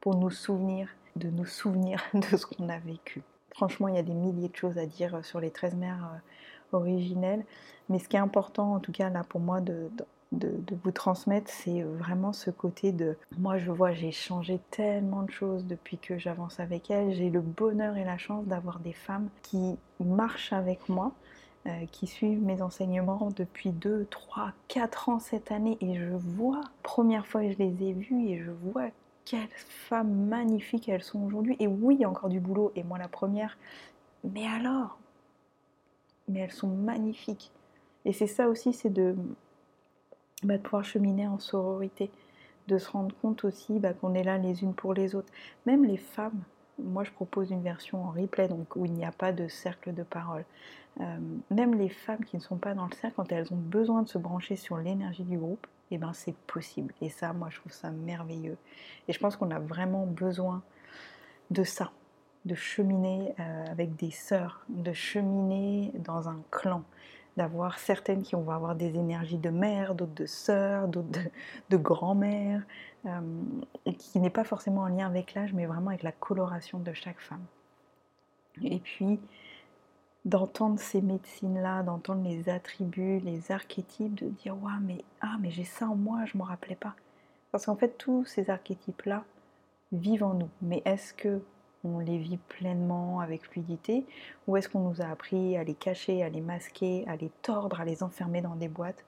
Pour 0.00 0.14
nous 0.14 0.30
souvenir 0.30 0.88
de 1.16 1.30
nous 1.30 1.46
souvenir 1.46 2.02
de 2.14 2.36
ce 2.36 2.46
qu'on 2.46 2.68
a 2.68 2.78
vécu. 2.78 3.22
Franchement, 3.50 3.88
il 3.88 3.96
y 3.96 3.98
a 3.98 4.02
des 4.02 4.14
milliers 4.14 4.48
de 4.48 4.56
choses 4.56 4.78
à 4.78 4.86
dire 4.86 5.16
euh, 5.16 5.22
sur 5.22 5.40
les 5.40 5.50
13 5.50 5.74
mères 5.74 6.10
euh, 6.12 6.76
originelles, 6.76 7.44
mais 7.88 7.98
ce 7.98 8.08
qui 8.08 8.16
est 8.16 8.20
important, 8.20 8.74
en 8.74 8.80
tout 8.80 8.92
cas 8.92 9.08
là 9.08 9.24
pour 9.24 9.40
moi, 9.40 9.60
de, 9.60 9.90
vous 10.84 10.90
transmettre, 10.90 11.50
c'est 11.50 11.82
vraiment 11.82 12.32
ce 12.32 12.50
côté 12.50 12.92
de... 12.92 13.16
Moi, 13.38 13.58
je 13.58 13.70
vois, 13.70 13.92
j'ai 13.92 14.12
changé 14.12 14.60
tellement 14.70 15.22
de 15.22 15.30
choses 15.30 15.64
depuis 15.66 15.98
que 15.98 16.18
j'avance 16.18 16.60
avec 16.60 16.90
elles. 16.90 17.14
J'ai 17.14 17.30
le 17.30 17.40
bonheur 17.40 17.96
et 17.96 18.04
la 18.04 18.18
chance 18.18 18.46
d'avoir 18.46 18.80
des 18.80 18.92
femmes 18.92 19.28
qui 19.42 19.76
marchent 20.00 20.52
avec 20.52 20.88
moi, 20.88 21.12
euh, 21.66 21.86
qui 21.90 22.06
suivent 22.06 22.42
mes 22.42 22.62
enseignements 22.62 23.30
depuis 23.34 23.70
2, 23.70 24.06
3, 24.10 24.52
4 24.68 25.08
ans 25.08 25.18
cette 25.18 25.50
année, 25.50 25.76
et 25.80 25.96
je 25.96 26.14
vois, 26.14 26.60
première 26.82 27.26
fois 27.26 27.42
que 27.42 27.52
je 27.52 27.58
les 27.58 27.82
ai 27.82 27.92
vues, 27.92 28.28
et 28.28 28.38
je 28.38 28.50
vois 28.50 28.88
quelles 29.24 29.48
femmes 29.48 30.28
magnifiques 30.28 30.88
elles 30.88 31.02
sont 31.02 31.20
aujourd'hui. 31.24 31.56
Et 31.58 31.66
oui, 31.66 31.96
il 31.96 32.00
y 32.02 32.04
a 32.04 32.10
encore 32.10 32.28
du 32.28 32.40
boulot, 32.40 32.70
et 32.76 32.84
moi 32.84 32.98
la 32.98 33.08
première. 33.08 33.58
Mais 34.22 34.46
alors? 34.46 34.98
Mais 36.28 36.40
elles 36.40 36.52
sont 36.52 36.68
magnifiques. 36.68 37.50
Et 38.04 38.12
c'est 38.12 38.28
ça 38.28 38.48
aussi, 38.48 38.72
c'est 38.72 38.90
de, 38.90 39.16
bah, 40.42 40.56
de, 40.56 40.62
pouvoir 40.62 40.84
cheminer 40.84 41.26
en 41.26 41.38
sororité, 41.38 42.10
de 42.68 42.78
se 42.78 42.90
rendre 42.90 43.14
compte 43.22 43.44
aussi 43.44 43.78
bah, 43.78 43.92
qu'on 43.92 44.14
est 44.14 44.24
là 44.24 44.38
les 44.38 44.62
unes 44.62 44.74
pour 44.74 44.94
les 44.94 45.14
autres. 45.14 45.32
Même 45.66 45.84
les 45.84 45.96
femmes, 45.96 46.42
moi 46.78 47.04
je 47.04 47.10
propose 47.10 47.50
une 47.50 47.62
version 47.62 48.04
en 48.04 48.10
replay, 48.10 48.48
donc 48.48 48.76
où 48.76 48.84
il 48.84 48.92
n'y 48.92 49.04
a 49.04 49.12
pas 49.12 49.32
de 49.32 49.48
cercle 49.48 49.94
de 49.94 50.02
parole. 50.02 50.44
Euh, 51.00 51.18
même 51.50 51.74
les 51.74 51.90
femmes 51.90 52.24
qui 52.24 52.36
ne 52.36 52.42
sont 52.42 52.56
pas 52.56 52.74
dans 52.74 52.86
le 52.86 52.94
cercle, 52.94 53.16
quand 53.16 53.30
elles 53.32 53.52
ont 53.52 53.58
besoin 53.58 54.02
de 54.02 54.08
se 54.08 54.18
brancher 54.18 54.56
sur 54.56 54.78
l'énergie 54.78 55.24
du 55.24 55.36
groupe, 55.36 55.66
eh 55.90 55.98
ben 55.98 56.12
c'est 56.12 56.34
possible. 56.46 56.94
Et 57.00 57.08
ça, 57.08 57.32
moi, 57.32 57.48
je 57.50 57.60
trouve 57.60 57.72
ça 57.72 57.90
merveilleux. 57.90 58.56
Et 59.08 59.12
je 59.12 59.18
pense 59.18 59.36
qu'on 59.36 59.50
a 59.50 59.58
vraiment 59.58 60.06
besoin 60.06 60.62
de 61.50 61.64
ça, 61.64 61.92
de 62.44 62.54
cheminer 62.54 63.34
euh, 63.38 63.64
avec 63.70 63.94
des 63.96 64.10
sœurs, 64.10 64.64
de 64.68 64.92
cheminer 64.92 65.92
dans 65.94 66.28
un 66.28 66.38
clan, 66.50 66.82
d'avoir 67.36 67.78
certaines 67.78 68.22
qui 68.22 68.34
vont 68.34 68.50
avoir 68.50 68.74
des 68.74 68.96
énergies 68.96 69.38
de 69.38 69.50
mère, 69.50 69.94
d'autres 69.94 70.14
de 70.14 70.26
sœurs, 70.26 70.88
d'autres 70.88 71.20
de, 71.70 71.76
grand-mère, 71.76 72.62
euh, 73.06 73.20
qui 73.98 74.18
n'est 74.18 74.30
pas 74.30 74.44
forcément 74.44 74.82
en 74.82 74.88
lien 74.88 75.06
avec 75.06 75.34
l'âge, 75.34 75.52
mais 75.52 75.66
vraiment 75.66 75.90
avec 75.90 76.02
la 76.02 76.12
coloration 76.12 76.78
de 76.78 76.92
chaque 76.92 77.20
femme. 77.20 77.44
Et 78.62 78.78
puis, 78.78 79.20
d'entendre 80.24 80.80
ces 80.80 81.00
médecines-là, 81.02 81.82
d'entendre 81.82 82.28
les 82.28 82.48
attributs, 82.48 83.20
les 83.20 83.52
archétypes, 83.52 84.14
de 84.14 84.26
dire 84.26 84.56
ouais 84.56 84.72
mais 84.82 85.04
ah 85.20 85.36
mais 85.40 85.50
j'ai 85.50 85.64
ça 85.64 85.86
en 85.86 85.94
moi, 85.94 86.24
je 86.26 86.36
m'en 86.36 86.44
rappelais 86.44 86.74
pas. 86.74 86.94
Parce 87.52 87.66
qu'en 87.66 87.76
fait 87.76 87.96
tous 87.96 88.24
ces 88.24 88.50
archétypes-là 88.50 89.24
vivent 89.92 90.24
en 90.24 90.34
nous. 90.34 90.48
Mais 90.62 90.82
est-ce 90.84 91.14
que 91.14 91.40
on 91.86 91.98
les 92.00 92.18
vit 92.18 92.36
pleinement 92.36 93.20
avec 93.20 93.44
fluidité 93.44 94.04
ou 94.46 94.56
est-ce 94.56 94.68
qu'on 94.68 94.80
nous 94.88 95.00
a 95.00 95.06
appris 95.06 95.56
à 95.56 95.64
les 95.64 95.74
cacher, 95.74 96.22
à 96.22 96.28
les 96.28 96.40
masquer, 96.40 97.04
à 97.08 97.16
les 97.16 97.30
tordre, 97.42 97.80
à 97.80 97.84
les 97.84 98.02
enfermer 98.02 98.40
dans 98.40 98.56
des 98.56 98.68
boîtes? 98.68 99.04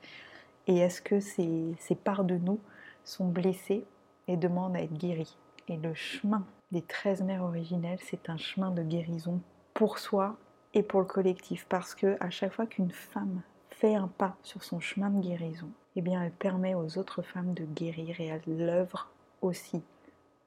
Et 0.66 0.78
est-ce 0.78 1.00
que 1.00 1.20
ces, 1.20 1.74
ces 1.78 1.94
parts 1.94 2.24
de 2.24 2.36
nous 2.36 2.60
sont 3.04 3.28
blessées 3.28 3.84
et 4.26 4.36
demandent 4.36 4.76
à 4.76 4.82
être 4.82 4.92
guéries? 4.92 5.36
Et 5.68 5.76
le 5.76 5.94
chemin 5.94 6.44
des 6.72 6.82
13 6.82 7.22
mères 7.22 7.42
originelles, 7.42 7.98
c'est 8.02 8.28
un 8.30 8.36
chemin 8.36 8.70
de 8.70 8.82
guérison 8.82 9.40
pour 9.74 9.98
soi 9.98 10.36
et 10.74 10.82
pour 10.82 11.00
le 11.00 11.06
collectif. 11.06 11.66
Parce 11.68 11.94
que 11.94 12.16
à 12.20 12.30
chaque 12.30 12.52
fois 12.52 12.66
qu'une 12.66 12.90
femme 12.90 13.42
fait 13.70 13.94
un 13.94 14.08
pas 14.08 14.36
sur 14.42 14.64
son 14.64 14.80
chemin 14.80 15.10
de 15.10 15.20
guérison, 15.20 15.70
eh 15.96 16.02
bien 16.02 16.22
elle 16.22 16.32
permet 16.32 16.74
aux 16.74 16.98
autres 16.98 17.22
femmes 17.22 17.54
de 17.54 17.64
guérir 17.64 18.20
et 18.20 18.26
elle 18.26 18.42
l'œuvre 18.66 19.08
aussi 19.40 19.82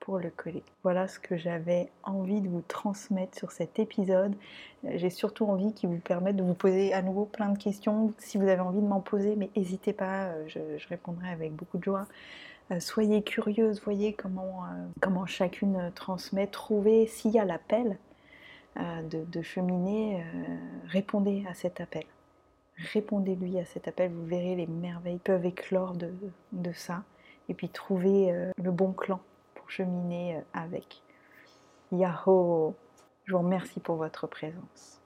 pour 0.01 0.19
le 0.19 0.29
collectif. 0.29 0.73
Voilà 0.83 1.07
ce 1.07 1.19
que 1.19 1.37
j'avais 1.37 1.89
envie 2.03 2.41
de 2.41 2.49
vous 2.49 2.63
transmettre 2.67 3.37
sur 3.37 3.51
cet 3.51 3.79
épisode. 3.79 4.35
J'ai 4.83 5.09
surtout 5.09 5.45
envie 5.45 5.73
qu'il 5.73 5.89
vous 5.89 5.99
permette 5.99 6.35
de 6.35 6.43
vous 6.43 6.53
poser 6.53 6.93
à 6.93 7.01
nouveau 7.01 7.25
plein 7.25 7.49
de 7.49 7.57
questions. 7.57 8.13
Si 8.17 8.37
vous 8.37 8.47
avez 8.47 8.59
envie 8.59 8.81
de 8.81 8.87
m'en 8.87 8.99
poser, 8.99 9.35
mais 9.37 9.49
n'hésitez 9.55 9.93
pas, 9.93 10.25
euh, 10.25 10.43
je, 10.47 10.87
répondrai 10.89 11.29
avec 11.29 11.53
beaucoup 11.53 11.77
de 11.77 11.83
joie. 11.83 12.07
Euh, 12.71 12.79
soyez 12.79 13.21
curieuse, 13.21 13.81
voyez 13.81 14.13
comment, 14.13 14.63
euh, 14.65 14.85
comment 15.01 15.25
chacune 15.25 15.91
transmet, 15.93 16.47
trouvez 16.47 17.05
s'il 17.05 17.31
y 17.31 17.39
a 17.39 17.45
l'appel 17.45 17.97
euh, 18.77 19.01
de, 19.03 19.41
cheminer, 19.41 20.23
répondez 20.87 21.43
à 21.49 21.53
cet 21.53 21.81
appel. 21.81 22.03
Répondez-lui 22.93 23.59
à 23.59 23.65
cet 23.65 23.87
appel, 23.87 24.11
vous 24.11 24.25
verrez 24.25 24.55
les 24.55 24.67
merveilles 24.67 25.19
peuvent 25.19 25.45
éclore 25.45 25.93
de, 25.93 26.71
ça. 26.73 27.03
Et 27.49 27.53
puis 27.53 27.69
trouvez 27.69 28.33
le 28.57 28.71
bon 28.71 28.93
clan 28.93 29.19
cheminer 29.71 30.43
avec. 30.53 31.01
Yahoo 31.91 32.75
Je 33.25 33.33
vous 33.33 33.39
remercie 33.39 33.79
pour 33.79 33.95
votre 33.95 34.27
présence. 34.27 35.00